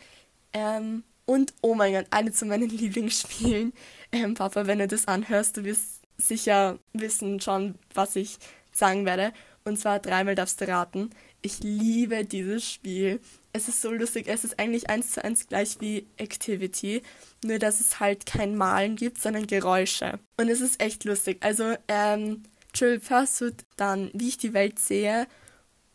Ähm, 0.54 1.04
und, 1.26 1.54
oh 1.62 1.76
mein 1.76 1.94
Gott, 1.94 2.08
eine 2.12 2.32
zu 2.32 2.46
meinen 2.46 2.70
Lieblingsspielen. 2.70 3.74
Ähm, 4.12 4.34
Papa, 4.34 4.66
wenn 4.66 4.80
du 4.80 4.88
das 4.88 5.08
anhörst, 5.08 5.58
du 5.58 5.64
wirst 5.64 6.02
sicher 6.18 6.80
wissen 6.94 7.40
schon, 7.40 7.76
was 7.94 8.16
ich 8.16 8.38
sagen 8.72 9.06
werde. 9.06 9.34
Und 9.66 9.78
zwar 9.78 10.00
dreimal 10.00 10.36
darfst 10.36 10.62
du 10.62 10.68
raten. 10.68 11.12
Ich 11.42 11.62
liebe 11.62 12.26
dieses 12.26 12.70
Spiel. 12.70 13.22
Es 13.54 13.68
ist 13.68 13.82
so 13.82 13.92
lustig. 13.92 14.28
Es 14.28 14.44
ist 14.44 14.60
eigentlich 14.60 14.90
eins 14.90 15.12
zu 15.12 15.24
eins 15.24 15.48
gleich 15.48 15.78
wie 15.80 16.06
Activity. 16.18 17.02
Nur, 17.44 17.60
dass 17.60 17.80
es 17.80 18.00
halt 18.00 18.26
kein 18.26 18.56
Malen 18.56 18.96
gibt, 18.96 19.22
sondern 19.22 19.48
Geräusche. 19.48 20.20
Und 20.38 20.50
es 20.50 20.60
ist 20.60 20.82
echt 20.82 21.06
lustig. 21.06 21.38
Also, 21.42 21.76
ähm, 21.88 22.44
Trill 22.74 23.00
Pursuit, 23.00 23.66
dann 23.78 24.12
Wie 24.14 24.28
ich 24.28 24.38
die 24.38 24.54
Welt 24.54 24.80
sehe 24.80 25.28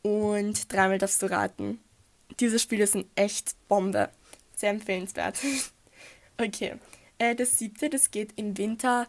und 0.02 0.72
dreimal 0.72 0.98
darfst 0.98 1.22
du 1.22 1.30
raten. 1.30 1.78
Diese 2.40 2.58
Spiele 2.58 2.86
sind 2.86 3.06
echt 3.14 3.54
Bombe. 3.68 4.10
Sehr 4.56 4.70
empfehlenswert. 4.70 5.38
okay. 6.38 6.74
Äh, 7.18 7.34
das 7.34 7.58
siebte, 7.58 7.90
das 7.90 8.10
geht 8.10 8.32
im 8.36 8.56
Winter 8.58 9.08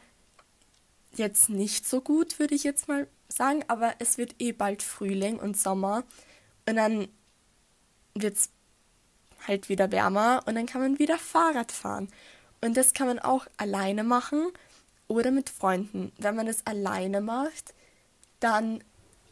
jetzt 1.16 1.50
nicht 1.50 1.88
so 1.88 2.02
gut, 2.02 2.40
würde 2.40 2.56
ich 2.56 2.64
jetzt 2.64 2.88
mal 2.88 3.08
sagen, 3.28 3.64
aber 3.68 3.96
es 4.00 4.18
wird 4.18 4.36
eh 4.40 4.52
bald 4.52 4.84
Frühling 4.84 5.38
und 5.38 5.58
Sommer 5.58 6.04
und 6.68 6.76
dann 6.76 7.08
wird 8.14 8.38
es 8.38 8.50
halt 9.48 9.70
wieder 9.70 9.92
wärmer 9.92 10.44
und 10.46 10.56
dann 10.56 10.66
kann 10.66 10.82
man 10.82 11.00
wieder 11.00 11.18
Fahrrad 11.18 11.72
fahren. 11.72 12.10
Und 12.62 12.78
das 12.78 12.94
kann 12.94 13.08
man 13.08 13.20
auch 13.20 13.46
alleine 13.58 14.04
machen 14.04 14.52
oder 15.08 15.32
mit 15.32 15.50
Freunden. 15.50 16.12
Wenn 16.18 16.36
man 16.36 16.48
es 16.48 16.66
alleine 16.66 17.22
macht, 17.22 17.74
dann 18.40 18.84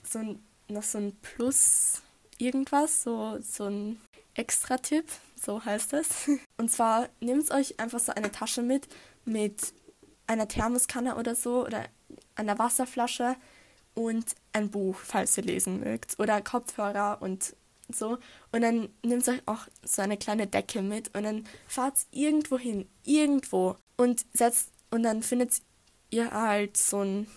so 0.03 0.19
ein, 0.19 0.43
noch 0.67 0.83
so 0.83 1.00
ein 1.00 1.15
Plus 1.21 2.01
irgendwas, 2.38 3.03
so, 3.03 3.39
so 3.41 3.65
ein 3.65 4.01
Extra-Tipp, 4.35 5.05
so 5.35 5.63
heißt 5.63 5.93
es. 5.93 6.29
Und 6.57 6.69
zwar 6.69 7.09
nehmt 7.19 7.50
euch 7.51 7.79
einfach 7.79 8.00
so 8.00 8.12
eine 8.13 8.31
Tasche 8.31 8.62
mit, 8.62 8.88
mit 9.25 9.73
einer 10.27 10.47
Thermoskanne 10.47 11.15
oder 11.15 11.35
so 11.35 11.65
oder 11.65 11.85
einer 12.35 12.57
Wasserflasche 12.59 13.35
und 13.95 14.25
ein 14.53 14.69
Buch, 14.69 14.97
falls 14.97 15.38
ihr 15.38 15.43
lesen 15.43 15.79
mögt. 15.79 16.19
Oder 16.19 16.41
Kopfhörer 16.41 17.21
und 17.21 17.55
so. 17.89 18.17
Und 18.51 18.62
dann 18.62 18.89
nehmt 19.03 19.27
euch 19.27 19.41
auch 19.45 19.67
so 19.83 20.01
eine 20.01 20.17
kleine 20.17 20.47
Decke 20.47 20.81
mit 20.81 21.15
und 21.15 21.23
dann 21.23 21.45
fahrt 21.67 21.97
irgendwo 22.12 22.57
hin, 22.57 22.88
irgendwo 23.03 23.75
und 23.97 24.25
setzt 24.33 24.71
und 24.89 25.03
dann 25.03 25.21
findet 25.21 25.62
ihr 26.09 26.31
halt 26.31 26.77
so 26.77 27.01
ein 27.01 27.27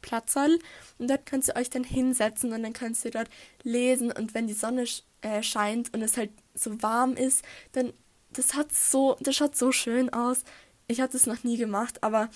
Platzerl 0.00 0.58
und 0.98 1.08
dort 1.10 1.26
könnt 1.26 1.46
ihr 1.48 1.56
euch 1.56 1.70
dann 1.70 1.84
hinsetzen 1.84 2.52
und 2.52 2.62
dann 2.62 2.72
könnt 2.72 3.02
ihr 3.04 3.10
dort 3.10 3.28
lesen 3.62 4.10
und 4.10 4.34
wenn 4.34 4.46
die 4.46 4.52
Sonne 4.52 4.84
äh, 5.20 5.42
scheint 5.42 5.92
und 5.94 6.02
es 6.02 6.16
halt 6.16 6.30
so 6.54 6.82
warm 6.82 7.14
ist, 7.14 7.44
dann 7.72 7.92
das 8.32 8.54
hat 8.54 8.72
so, 8.72 9.16
das 9.20 9.36
schaut 9.36 9.56
so 9.56 9.72
schön 9.72 10.12
aus. 10.12 10.44
Ich 10.88 11.00
hatte 11.00 11.16
es 11.16 11.26
noch 11.26 11.44
nie 11.44 11.56
gemacht, 11.56 12.02
aber 12.02 12.30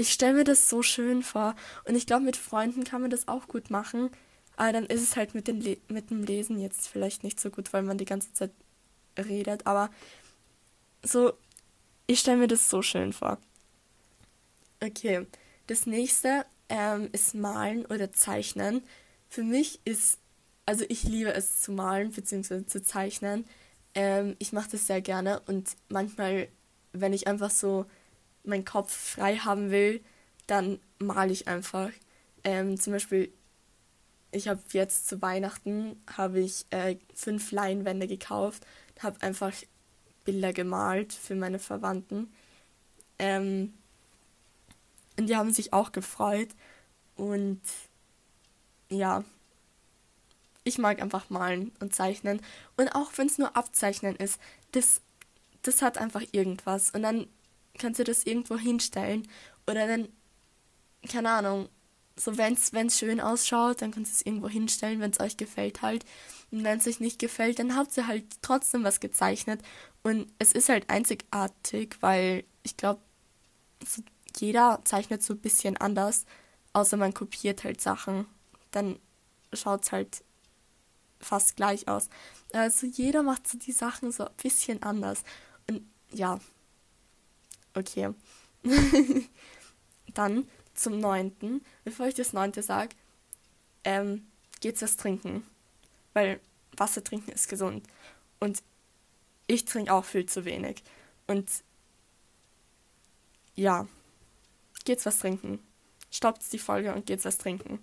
ich 0.00 0.12
stelle 0.12 0.34
mir 0.34 0.44
das 0.44 0.68
so 0.68 0.82
schön 0.82 1.22
vor. 1.22 1.54
Und 1.84 1.94
ich 1.94 2.06
glaube, 2.06 2.24
mit 2.24 2.36
Freunden 2.36 2.84
kann 2.84 3.02
man 3.02 3.10
das 3.10 3.28
auch 3.28 3.48
gut 3.48 3.70
machen. 3.70 4.10
Aber 4.56 4.72
dann 4.72 4.86
ist 4.86 5.02
es 5.02 5.16
halt 5.16 5.34
mit, 5.34 5.48
den 5.48 5.60
Le 5.60 5.76
mit 5.88 6.10
dem 6.10 6.22
Lesen 6.22 6.60
jetzt 6.60 6.88
vielleicht 6.88 7.24
nicht 7.24 7.40
so 7.40 7.50
gut, 7.50 7.72
weil 7.72 7.82
man 7.82 7.98
die 7.98 8.04
ganze 8.04 8.32
Zeit 8.32 8.50
redet. 9.18 9.66
Aber 9.66 9.90
so, 11.02 11.32
ich 12.06 12.20
stelle 12.20 12.38
mir 12.38 12.48
das 12.48 12.68
so 12.68 12.82
schön 12.82 13.12
vor. 13.12 13.38
Okay, 14.82 15.26
das 15.66 15.86
nächste 15.86 16.44
ähm, 16.68 17.08
ist 17.12 17.34
Malen 17.34 17.86
oder 17.86 18.12
Zeichnen. 18.12 18.82
Für 19.28 19.42
mich 19.42 19.80
ist 19.84 20.18
also 20.70 20.84
ich 20.88 21.02
liebe 21.02 21.34
es 21.34 21.60
zu 21.62 21.72
malen 21.72 22.12
bzw. 22.12 22.64
zu 22.64 22.80
zeichnen. 22.80 23.44
Ähm, 23.96 24.36
ich 24.38 24.52
mache 24.52 24.70
das 24.70 24.86
sehr 24.86 25.00
gerne 25.00 25.40
und 25.46 25.70
manchmal, 25.88 26.46
wenn 26.92 27.12
ich 27.12 27.26
einfach 27.26 27.50
so 27.50 27.86
meinen 28.44 28.64
Kopf 28.64 28.92
frei 28.92 29.36
haben 29.36 29.70
will, 29.70 30.02
dann 30.46 30.80
male 30.98 31.32
ich 31.32 31.48
einfach. 31.48 31.90
Ähm, 32.44 32.78
zum 32.78 32.92
Beispiel, 32.92 33.32
ich 34.32 34.48
habe 34.48 34.60
jetzt 34.72 35.08
zu 35.08 35.20
Weihnachten 35.22 36.00
habe 36.16 36.40
ich 36.40 36.66
äh, 36.70 36.96
fünf 37.14 37.52
Leinwände 37.52 38.06
gekauft, 38.06 38.66
habe 39.00 39.20
einfach 39.22 39.52
Bilder 40.24 40.52
gemalt 40.52 41.12
für 41.12 41.34
meine 41.34 41.58
Verwandten. 41.58 42.32
Ähm, 43.18 43.74
und 45.18 45.26
die 45.28 45.36
haben 45.36 45.52
sich 45.52 45.72
auch 45.72 45.92
gefreut 45.92 46.48
und 47.16 47.60
ja, 48.88 49.24
ich 50.64 50.78
mag 50.78 51.00
einfach 51.00 51.30
malen 51.30 51.72
und 51.80 51.94
zeichnen. 51.94 52.40
Und 52.76 52.88
auch 52.94 53.12
wenn 53.16 53.26
es 53.26 53.38
nur 53.38 53.56
abzeichnen 53.56 54.16
ist, 54.16 54.40
das, 54.72 55.00
das 55.62 55.82
hat 55.82 55.98
einfach 55.98 56.22
irgendwas. 56.32 56.90
Und 56.90 57.02
dann 57.02 57.26
kannst 57.78 58.00
du 58.00 58.04
das 58.04 58.24
irgendwo 58.24 58.56
hinstellen. 58.56 59.28
Oder 59.66 59.86
dann, 59.86 60.08
keine 61.08 61.30
Ahnung, 61.30 61.68
so 62.16 62.36
wenn 62.36 62.54
es 62.54 62.98
schön 62.98 63.20
ausschaut, 63.20 63.82
dann 63.82 63.92
kannst 63.92 64.12
du 64.12 64.14
es 64.16 64.26
irgendwo 64.26 64.48
hinstellen, 64.48 65.00
wenn 65.00 65.10
es 65.10 65.20
euch 65.20 65.36
gefällt 65.36 65.82
halt. 65.82 66.04
Und 66.50 66.64
wenn 66.64 66.78
es 66.78 66.86
euch 66.86 67.00
nicht 67.00 67.18
gefällt, 67.18 67.58
dann 67.58 67.76
habt 67.76 67.96
ihr 67.96 68.06
halt 68.06 68.24
trotzdem 68.42 68.84
was 68.84 69.00
gezeichnet. 69.00 69.62
Und 70.02 70.30
es 70.38 70.52
ist 70.52 70.68
halt 70.68 70.90
einzigartig, 70.90 71.96
weil 72.00 72.44
ich 72.62 72.76
glaube, 72.76 73.00
so 73.86 74.02
jeder 74.36 74.80
zeichnet 74.84 75.22
so 75.22 75.34
ein 75.34 75.40
bisschen 75.40 75.76
anders, 75.76 76.26
außer 76.72 76.96
man 76.96 77.14
kopiert 77.14 77.64
halt 77.64 77.80
Sachen. 77.80 78.26
Dann 78.70 78.98
schaut 79.52 79.84
es 79.84 79.92
halt 79.92 80.22
fast 81.20 81.56
gleich 81.56 81.88
aus. 81.88 82.08
Also 82.52 82.86
jeder 82.86 83.22
macht 83.22 83.46
so 83.46 83.58
die 83.58 83.72
Sachen 83.72 84.12
so 84.12 84.24
ein 84.24 84.34
bisschen 84.42 84.82
anders. 84.82 85.22
Und 85.68 85.82
ja, 86.12 86.40
okay. 87.74 88.10
Dann 90.14 90.48
zum 90.74 90.98
neunten, 90.98 91.64
bevor 91.84 92.06
ich 92.06 92.14
das 92.14 92.32
neunte 92.32 92.62
sage, 92.62 92.96
ähm, 93.84 94.26
geht's 94.60 94.82
was 94.82 94.96
trinken. 94.96 95.44
Weil 96.12 96.40
Wasser 96.76 97.04
trinken 97.04 97.30
ist 97.30 97.48
gesund. 97.48 97.86
Und 98.38 98.62
ich 99.46 99.64
trinke 99.64 99.92
auch 99.92 100.04
viel 100.04 100.26
zu 100.26 100.44
wenig. 100.44 100.82
Und 101.26 101.48
ja, 103.54 103.86
geht's 104.84 105.06
was 105.06 105.18
trinken. 105.18 105.60
Stoppt 106.10 106.52
die 106.52 106.58
Folge 106.58 106.94
und 106.94 107.06
geht's 107.06 107.24
was 107.24 107.38
trinken 107.38 107.80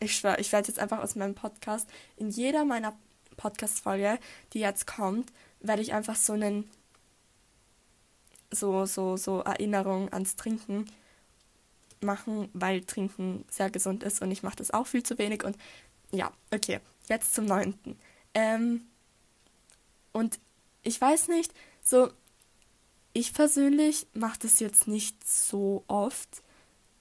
ich 0.00 0.16
schwöre, 0.16 0.40
ich 0.40 0.52
werde 0.52 0.68
jetzt 0.68 0.78
einfach 0.78 1.02
aus 1.02 1.14
meinem 1.14 1.34
Podcast, 1.34 1.88
in 2.16 2.28
jeder 2.28 2.64
meiner 2.64 2.96
Podcast-Folge, 3.36 4.18
die 4.52 4.60
jetzt 4.60 4.86
kommt, 4.86 5.32
werde 5.60 5.82
ich 5.82 5.92
einfach 5.92 6.16
so 6.16 6.32
einen, 6.32 6.70
so, 8.50 8.86
so, 8.86 9.16
so 9.16 9.40
Erinnerung 9.40 10.12
ans 10.12 10.36
Trinken 10.36 10.86
machen, 12.00 12.48
weil 12.52 12.82
Trinken 12.82 13.44
sehr 13.50 13.70
gesund 13.70 14.02
ist 14.02 14.22
und 14.22 14.30
ich 14.30 14.42
mache 14.42 14.56
das 14.56 14.70
auch 14.70 14.86
viel 14.86 15.02
zu 15.02 15.18
wenig 15.18 15.44
und 15.44 15.56
ja, 16.12 16.32
okay, 16.52 16.80
jetzt 17.08 17.34
zum 17.34 17.46
neunten. 17.46 17.98
Ähm, 18.34 18.82
und 20.12 20.38
ich 20.82 21.00
weiß 21.00 21.28
nicht, 21.28 21.52
so, 21.82 22.10
ich 23.12 23.32
persönlich 23.32 24.06
mache 24.12 24.38
das 24.40 24.60
jetzt 24.60 24.86
nicht 24.86 25.26
so 25.26 25.84
oft, 25.88 26.42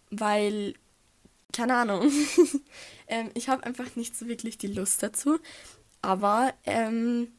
weil, 0.09 0.75
keine 1.51 1.75
Ahnung, 1.75 2.09
ähm, 3.07 3.31
ich 3.33 3.49
habe 3.49 3.63
einfach 3.63 3.95
nicht 3.95 4.15
so 4.17 4.27
wirklich 4.27 4.57
die 4.57 4.67
Lust 4.67 5.03
dazu. 5.03 5.39
Aber 6.01 6.53
ähm, 6.65 7.31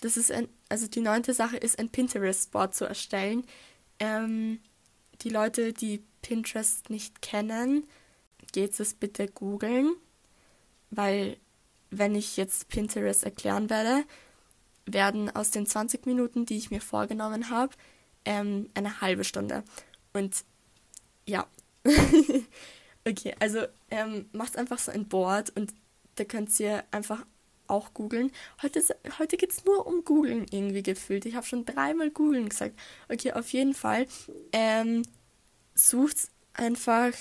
das 0.00 0.16
ist 0.16 0.32
ein, 0.32 0.48
also 0.68 0.86
die 0.86 1.00
neunte 1.00 1.34
Sache 1.34 1.56
ist, 1.56 1.78
ein 1.78 1.88
Pinterest-Board 1.88 2.74
zu 2.74 2.84
erstellen. 2.84 3.44
Ähm, 3.98 4.60
die 5.22 5.28
Leute, 5.30 5.72
die 5.72 6.02
Pinterest 6.22 6.90
nicht 6.90 7.22
kennen, 7.22 7.86
geht 8.52 8.78
es 8.78 8.94
bitte 8.94 9.28
googeln, 9.28 9.94
weil 10.90 11.36
wenn 11.90 12.14
ich 12.14 12.36
jetzt 12.36 12.68
Pinterest 12.68 13.24
erklären 13.24 13.70
werde, 13.70 14.04
werden 14.86 15.34
aus 15.34 15.50
den 15.50 15.66
20 15.66 16.06
Minuten, 16.06 16.46
die 16.46 16.56
ich 16.56 16.70
mir 16.70 16.80
vorgenommen 16.80 17.50
habe, 17.50 17.74
ähm, 18.24 18.68
eine 18.74 19.00
halbe 19.00 19.24
Stunde. 19.24 19.64
Und 20.12 20.44
ja. 21.26 21.46
okay, 23.06 23.34
also 23.38 23.60
ähm, 23.90 24.28
macht 24.32 24.56
einfach 24.56 24.78
so 24.78 24.90
ein 24.90 25.08
Board 25.08 25.50
und 25.56 25.74
da 26.16 26.24
könnt 26.24 26.58
ihr 26.60 26.84
einfach 26.90 27.24
auch 27.66 27.94
googeln. 27.94 28.30
Heute, 28.62 28.82
heute 29.18 29.36
geht 29.36 29.52
es 29.52 29.64
nur 29.64 29.86
um 29.86 30.04
Googeln 30.04 30.46
irgendwie 30.50 30.82
gefühlt. 30.82 31.26
Ich 31.26 31.34
habe 31.34 31.46
schon 31.46 31.64
dreimal 31.64 32.10
googeln 32.10 32.48
gesagt. 32.48 32.78
Okay, 33.08 33.32
auf 33.32 33.52
jeden 33.52 33.74
Fall. 33.74 34.06
Ähm, 34.52 35.02
sucht 35.74 36.28
einfach 36.52 37.12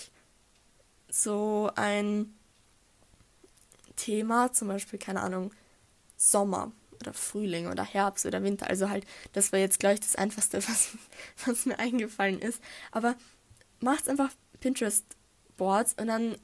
so 1.09 1.69
ein 1.75 2.33
Thema, 3.95 4.51
zum 4.51 4.67
Beispiel, 4.67 4.99
keine 4.99 5.21
Ahnung, 5.21 5.53
Sommer 6.17 6.71
oder 6.99 7.13
Frühling 7.13 7.67
oder 7.67 7.83
Herbst 7.83 8.25
oder 8.25 8.43
Winter. 8.43 8.67
Also 8.67 8.89
halt, 8.89 9.05
das 9.33 9.51
war 9.51 9.59
jetzt 9.59 9.79
gleich 9.79 9.99
das 9.99 10.15
Einfachste, 10.15 10.57
was, 10.67 10.97
was 11.45 11.65
mir 11.65 11.79
eingefallen 11.79 12.39
ist. 12.39 12.61
Aber 12.91 13.15
macht 13.79 14.07
einfach 14.07 14.31
Pinterest-Boards 14.59 15.95
und 15.99 16.07
dann, 16.07 16.35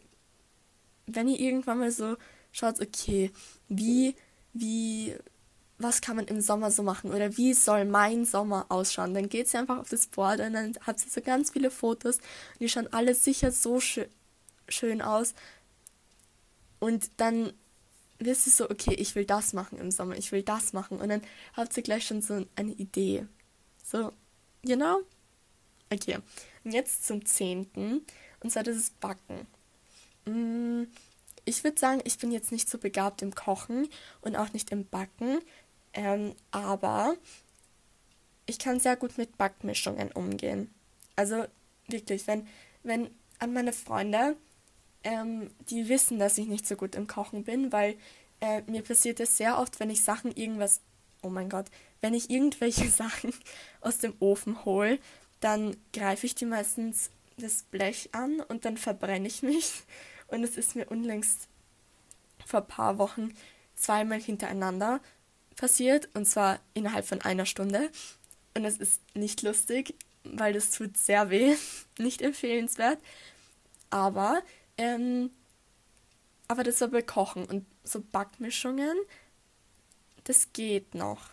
wenn 1.08 1.28
ihr 1.28 1.40
irgendwann 1.40 1.80
mal 1.80 1.92
so 1.92 2.18
schaut, 2.52 2.82
okay, 2.82 3.32
wie, 3.70 4.16
wie, 4.54 5.16
was 5.78 6.02
kann 6.02 6.18
man 6.18 6.28
im 6.28 6.42
Sommer 6.42 6.72
so 6.72 6.84
machen 6.84 7.12
oder 7.12 7.38
wie 7.38 7.54
soll 7.54 7.86
mein 7.86 8.26
Sommer 8.26 8.66
ausschauen, 8.70 9.14
dann 9.14 9.30
geht 9.30 9.48
sie 9.48 9.58
einfach 9.58 9.78
auf 9.78 9.90
das 9.90 10.08
Board 10.08 10.42
und 10.42 10.54
dann 10.54 10.76
hat 10.82 11.00
sie 11.00 11.10
so 11.10 11.22
ganz 11.22 11.52
viele 11.52 11.72
Fotos 11.72 12.18
und 12.18 12.60
die 12.60 12.70
schauen 12.70 12.92
alle 12.92 13.16
sicher 13.16 13.52
so 13.52 13.80
schön, 13.80 14.08
schön 14.68 15.02
aus. 15.02 15.34
Und 16.80 17.12
dann 17.18 17.54
wisst 18.20 18.48
ihr 18.48 18.54
so, 18.54 18.70
okay, 18.70 18.94
ich 18.94 19.16
will 19.16 19.26
das 19.26 19.54
machen 19.54 19.80
im 19.80 19.92
Sommer, 19.92 20.18
ich 20.18 20.32
will 20.32 20.44
das 20.44 20.74
machen. 20.74 21.00
Und 21.00 21.10
dann 21.10 21.22
habt 21.54 21.76
ihr 21.76 21.84
gleich 21.84 22.06
schon 22.06 22.22
so 22.22 22.46
eine 22.56 22.72
Idee. 22.72 23.26
So, 23.84 24.12
you 24.64 24.76
know? 24.76 25.02
Okay, 25.92 26.20
und 26.64 26.72
jetzt 26.72 27.06
zum 27.06 27.26
zehnten. 27.26 28.06
Und 28.42 28.52
zwar 28.52 28.64
das 28.64 28.78
ist 28.78 29.00
Backen. 29.00 29.48
Mm, 30.26 30.84
ich 31.50 31.64
würde 31.64 31.80
sagen, 31.80 32.02
ich 32.04 32.20
bin 32.20 32.32
jetzt 32.32 32.52
nicht 32.52 32.70
so 32.70 32.78
begabt 32.78 33.22
im 33.22 33.34
Kochen 33.34 33.90
und 34.22 34.36
auch 34.36 34.54
nicht 34.54 34.72
im 34.72 34.86
Backen. 34.86 35.40
Ähm, 35.94 36.36
aber 36.52 37.16
ich 38.46 38.60
kann 38.60 38.80
sehr 38.80 38.96
gut 38.96 39.18
mit 39.18 39.38
Backmischungen 39.38 40.12
umgehen. 40.12 40.74
Also 41.16 41.46
wirklich, 41.88 42.28
wenn, 42.28 42.48
wenn 42.84 43.10
an 43.40 43.52
meine 43.54 43.74
Freunde 43.74 44.38
ähm, 45.04 45.50
die 45.70 45.90
wissen, 45.90 46.20
dass 46.20 46.38
ich 46.38 46.48
nicht 46.48 46.68
so 46.68 46.76
gut 46.76 46.96
im 46.96 47.08
Kochen 47.08 47.44
bin, 47.44 47.72
weil 47.72 47.98
äh, 48.42 48.62
mir 48.68 48.84
passiert 48.84 49.20
es 49.20 49.38
sehr 49.38 49.58
oft, 49.58 49.80
wenn 49.80 49.90
ich 49.90 50.04
Sachen 50.04 50.32
irgendwas, 50.32 50.82
oh 51.24 51.30
mein 51.30 51.50
Gott, 51.50 51.66
wenn 52.02 52.14
ich 52.14 52.30
irgendwelche 52.30 52.90
Sachen 52.90 53.34
aus 53.82 53.98
dem 53.98 54.14
Ofen 54.20 54.66
hole, 54.66 55.00
dann 55.40 55.76
greife 55.94 56.28
ich 56.28 56.36
die 56.36 56.46
meistens 56.46 57.10
das 57.38 57.64
Blech 57.64 58.10
an 58.12 58.42
und 58.42 58.66
dann 58.66 58.78
verbrenne 58.78 59.28
ich 59.28 59.42
mich. 59.42 59.84
Und 60.30 60.44
es 60.44 60.58
ist 60.58 60.76
mir 60.76 60.88
unlängst 60.88 61.48
vor 62.46 62.62
ein 62.62 62.68
paar 62.68 62.98
Wochen 62.98 63.34
zweimal 63.76 64.20
hintereinander 64.20 65.00
passiert 65.56 66.10
und 66.14 66.26
zwar 66.26 66.60
innerhalb 66.74 67.06
von 67.06 67.22
einer 67.22 67.46
Stunde. 67.46 67.92
Und 68.56 68.66
es 68.66 68.78
ist 68.78 69.02
nicht 69.14 69.42
lustig, 69.42 69.96
weil 70.24 70.54
das 70.54 70.72
tut 70.72 70.98
sehr 70.98 71.30
weh, 71.30 71.56
nicht 71.98 72.22
empfehlenswert. 72.22 73.00
Aber 73.90 74.42
ähm, 74.78 75.32
aber 76.50 76.64
das 76.64 76.82
war 76.82 76.88
bei 76.88 77.04
Kochen 77.04 77.46
und 77.46 77.66
so 77.84 78.02
Backmischungen, 78.02 78.98
das 80.24 80.52
geht 80.52 80.96
noch. 80.96 81.30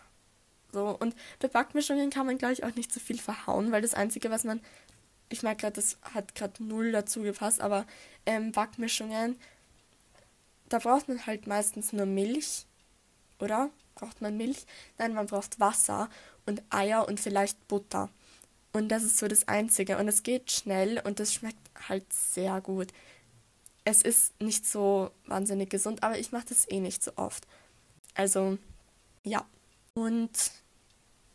So, 0.71 0.89
und 0.89 1.15
bei 1.39 1.47
Backmischungen 1.47 2.11
kann 2.11 2.27
man, 2.27 2.37
glaube 2.37 2.53
ich, 2.53 2.63
auch 2.63 2.75
nicht 2.75 2.93
so 2.93 2.99
viel 2.99 3.17
verhauen, 3.17 3.71
weil 3.71 3.81
das 3.81 3.95
Einzige, 3.95 4.29
was 4.29 4.43
man. 4.43 4.61
Ich 5.29 5.43
merke 5.43 5.61
gerade, 5.61 5.73
das 5.73 5.97
hat 6.01 6.35
gerade 6.35 6.63
null 6.63 6.91
dazu 6.91 7.21
gepasst, 7.21 7.61
aber 7.61 7.85
ähm, 8.25 8.51
Backmischungen, 8.51 9.37
da 10.69 10.79
braucht 10.79 11.07
man 11.07 11.25
halt 11.25 11.47
meistens 11.47 11.93
nur 11.93 12.05
Milch, 12.05 12.65
oder? 13.39 13.69
Braucht 13.95 14.21
man 14.21 14.37
Milch? 14.37 14.65
Nein, 14.97 15.13
man 15.13 15.27
braucht 15.27 15.59
Wasser 15.59 16.09
und 16.45 16.61
Eier 16.69 17.07
und 17.07 17.19
vielleicht 17.19 17.67
Butter. 17.67 18.09
Und 18.73 18.89
das 18.89 19.03
ist 19.03 19.17
so 19.17 19.27
das 19.27 19.47
Einzige. 19.47 19.97
Und 19.97 20.07
es 20.07 20.23
geht 20.23 20.51
schnell 20.51 21.01
und 21.03 21.19
es 21.19 21.33
schmeckt 21.33 21.69
halt 21.89 22.11
sehr 22.13 22.61
gut 22.61 22.93
es 23.87 24.01
ist 24.01 24.39
nicht 24.41 24.65
so 24.65 25.11
wahnsinnig 25.27 25.69
gesund, 25.69 26.03
aber 26.03 26.19
ich 26.19 26.33
mache 26.33 26.47
das 26.49 26.69
eh 26.69 26.81
nicht 26.81 27.01
so 27.01 27.11
oft. 27.15 27.47
Also, 28.15 28.57
ja. 29.23 29.45
Und 29.93 30.29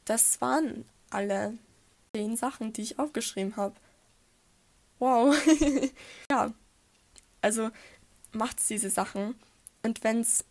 das 0.04 0.38
waren 0.42 0.84
alle 1.08 1.56
zehn 2.14 2.36
Sachen, 2.36 2.74
die 2.74 2.82
ich 2.82 2.98
aufgeschrieben 2.98 3.56
habe. 3.56 3.74
Wow. 5.02 5.34
ja. 6.30 6.54
Also 7.40 7.70
macht 8.30 8.58
diese 8.70 8.88
Sachen. 8.88 9.34
Und 9.82 10.04
wenn 10.04 10.20
es 10.20 10.44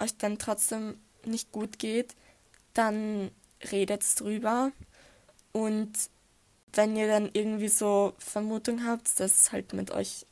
euch 0.00 0.16
dann 0.16 0.40
trotzdem 0.40 0.96
nicht 1.24 1.52
gut 1.52 1.78
geht, 1.78 2.16
dann 2.74 3.30
redet 3.70 4.02
drüber. 4.18 4.72
Und 5.52 5.92
wenn 6.72 6.96
ihr 6.96 7.06
dann 7.06 7.30
irgendwie 7.32 7.68
so 7.68 8.14
Vermutung 8.18 8.84
habt, 8.84 9.20
dass 9.20 9.52
halt 9.52 9.72
mit 9.72 9.92
euch 9.92 10.26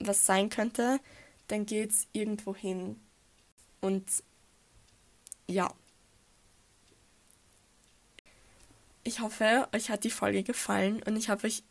was 0.00 0.26
sein 0.26 0.48
könnte, 0.48 0.98
dann 1.46 1.66
geht's 1.66 2.08
irgendwo 2.12 2.56
hin. 2.56 3.00
Und 3.80 4.08
ja. 5.46 5.72
Ich 9.04 9.20
hoffe, 9.20 9.68
euch 9.72 9.88
hat 9.88 10.02
die 10.02 10.10
Folge 10.10 10.42
gefallen 10.42 11.00
und 11.04 11.16
ich 11.16 11.28
habe 11.28 11.46
euch 11.46 11.62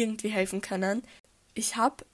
irgendwie 0.00 0.28
helfen 0.28 0.60
können. 0.60 1.02
Ich 1.54 1.76
habe 1.76 2.04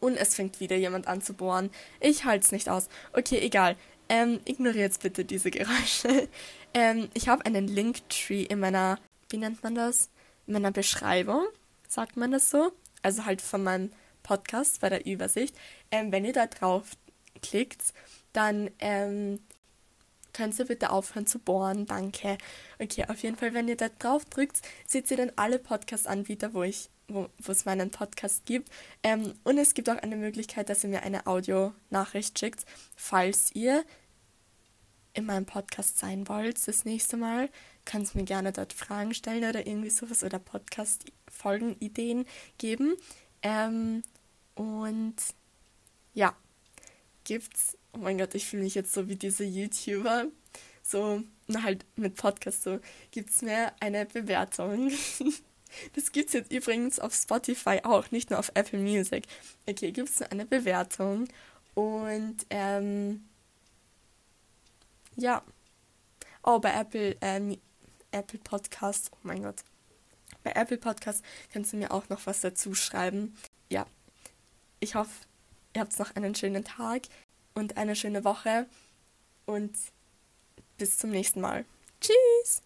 und 0.00 0.16
es 0.16 0.34
fängt 0.34 0.60
wieder 0.60 0.76
jemand 0.76 1.06
an 1.06 1.20
zu 1.20 1.34
bohren. 1.34 1.70
Ich 2.00 2.24
halte 2.24 2.44
es 2.44 2.52
nicht 2.52 2.68
aus. 2.68 2.88
Okay, 3.12 3.38
egal. 3.38 3.76
Ähm, 4.08 4.40
ignoriert 4.44 4.98
bitte 5.00 5.24
diese 5.24 5.50
Geräusche. 5.50 6.28
ähm, 6.74 7.08
ich 7.14 7.28
habe 7.28 7.44
einen 7.46 7.68
Linktree 7.68 8.42
in 8.42 8.60
meiner, 8.60 8.98
wie 9.28 9.36
nennt 9.36 9.62
man 9.62 9.74
das? 9.74 10.10
In 10.46 10.54
meiner 10.54 10.72
Beschreibung, 10.72 11.46
sagt 11.86 12.16
man 12.16 12.32
das 12.32 12.50
so? 12.50 12.72
Also 13.02 13.24
halt 13.24 13.40
von 13.40 13.62
meinem 13.62 13.92
Podcast 14.22 14.80
bei 14.80 14.88
der 14.88 15.06
Übersicht. 15.06 15.54
Ähm, 15.90 16.10
wenn 16.12 16.24
ihr 16.24 16.32
da 16.32 16.46
drauf 16.46 16.96
klickt, 17.42 17.92
dann 18.32 18.70
ähm, 18.78 19.38
könnt 20.32 20.58
ihr 20.58 20.66
bitte 20.66 20.90
aufhören 20.90 21.26
zu 21.26 21.38
bohren. 21.38 21.86
Danke. 21.86 22.38
Okay, 22.78 23.04
auf 23.08 23.22
jeden 23.22 23.36
Fall, 23.36 23.54
wenn 23.54 23.68
ihr 23.68 23.76
da 23.76 23.88
drauf 23.88 24.24
drückt, 24.24 24.60
seht 24.86 25.10
ihr 25.10 25.16
dann 25.16 25.32
alle 25.36 25.58
Podcast-Anbieter, 25.58 26.54
wo 26.54 26.62
ich 26.62 26.90
wo 27.12 27.28
es 27.48 27.64
meinen 27.64 27.90
Podcast 27.90 28.46
gibt. 28.46 28.70
Ähm, 29.02 29.34
und 29.42 29.58
es 29.58 29.74
gibt 29.74 29.90
auch 29.90 29.96
eine 29.96 30.14
Möglichkeit, 30.14 30.68
dass 30.68 30.84
ihr 30.84 30.90
mir 30.90 31.02
eine 31.02 31.26
Audio-Nachricht 31.26 32.38
schickt, 32.38 32.64
falls 32.96 33.52
ihr 33.52 33.84
in 35.12 35.26
meinem 35.26 35.46
Podcast 35.46 35.98
sein 35.98 36.28
wollt. 36.28 36.66
Das 36.68 36.84
nächste 36.84 37.16
Mal 37.16 37.48
ihr 37.92 38.08
mir 38.14 38.24
gerne 38.24 38.52
dort 38.52 38.72
Fragen 38.72 39.14
stellen 39.14 39.48
oder 39.48 39.66
irgendwie 39.66 39.90
sowas 39.90 40.22
oder 40.22 40.38
Podcast-Folgen-Ideen 40.38 42.26
geben. 42.58 42.94
Ähm, 43.42 44.02
und 44.54 45.16
ja, 46.14 46.36
gibt's, 47.24 47.76
oh 47.92 47.98
mein 47.98 48.18
Gott, 48.18 48.34
ich 48.34 48.46
fühle 48.46 48.62
mich 48.62 48.74
jetzt 48.74 48.92
so 48.92 49.08
wie 49.08 49.16
diese 49.16 49.44
YouTuber, 49.44 50.26
so, 50.82 51.22
na 51.46 51.62
halt 51.62 51.84
mit 51.96 52.16
Podcast 52.16 52.62
so, 52.62 52.80
gibt's 53.10 53.42
mir 53.42 53.72
eine 53.80 54.06
Bewertung. 54.06 54.90
Das 55.94 56.10
gibt's 56.10 56.32
jetzt 56.32 56.50
übrigens 56.50 56.98
auf 56.98 57.14
Spotify 57.14 57.78
auch, 57.84 58.10
nicht 58.10 58.30
nur 58.30 58.40
auf 58.40 58.50
Apple 58.54 58.80
Music. 58.80 59.24
Okay, 59.68 59.92
gibt's 59.92 60.18
mir 60.18 60.28
eine 60.32 60.44
Bewertung 60.44 61.28
und 61.74 62.38
ähm, 62.50 63.24
ja. 65.16 65.42
Oh, 66.42 66.58
bei 66.58 66.72
Apple, 66.72 67.16
ähm, 67.20 67.56
Apple 68.10 68.40
Podcast, 68.40 69.10
oh 69.12 69.18
mein 69.22 69.42
Gott. 69.42 69.62
Bei 70.42 70.52
Apple 70.52 70.78
Podcast 70.78 71.22
kannst 71.52 71.72
du 71.72 71.76
mir 71.76 71.92
auch 71.92 72.08
noch 72.08 72.26
was 72.26 72.40
dazu 72.40 72.74
schreiben. 72.74 73.36
Ja, 73.68 73.86
ich 74.80 74.94
hoffe, 74.94 75.12
ihr 75.74 75.82
habt 75.82 75.98
noch 75.98 76.16
einen 76.16 76.34
schönen 76.34 76.64
Tag 76.64 77.02
und 77.54 77.76
eine 77.76 77.96
schöne 77.96 78.24
Woche 78.24 78.66
und 79.46 79.76
bis 80.78 80.98
zum 80.98 81.10
nächsten 81.10 81.40
Mal. 81.40 81.64
Tschüss! 82.00 82.62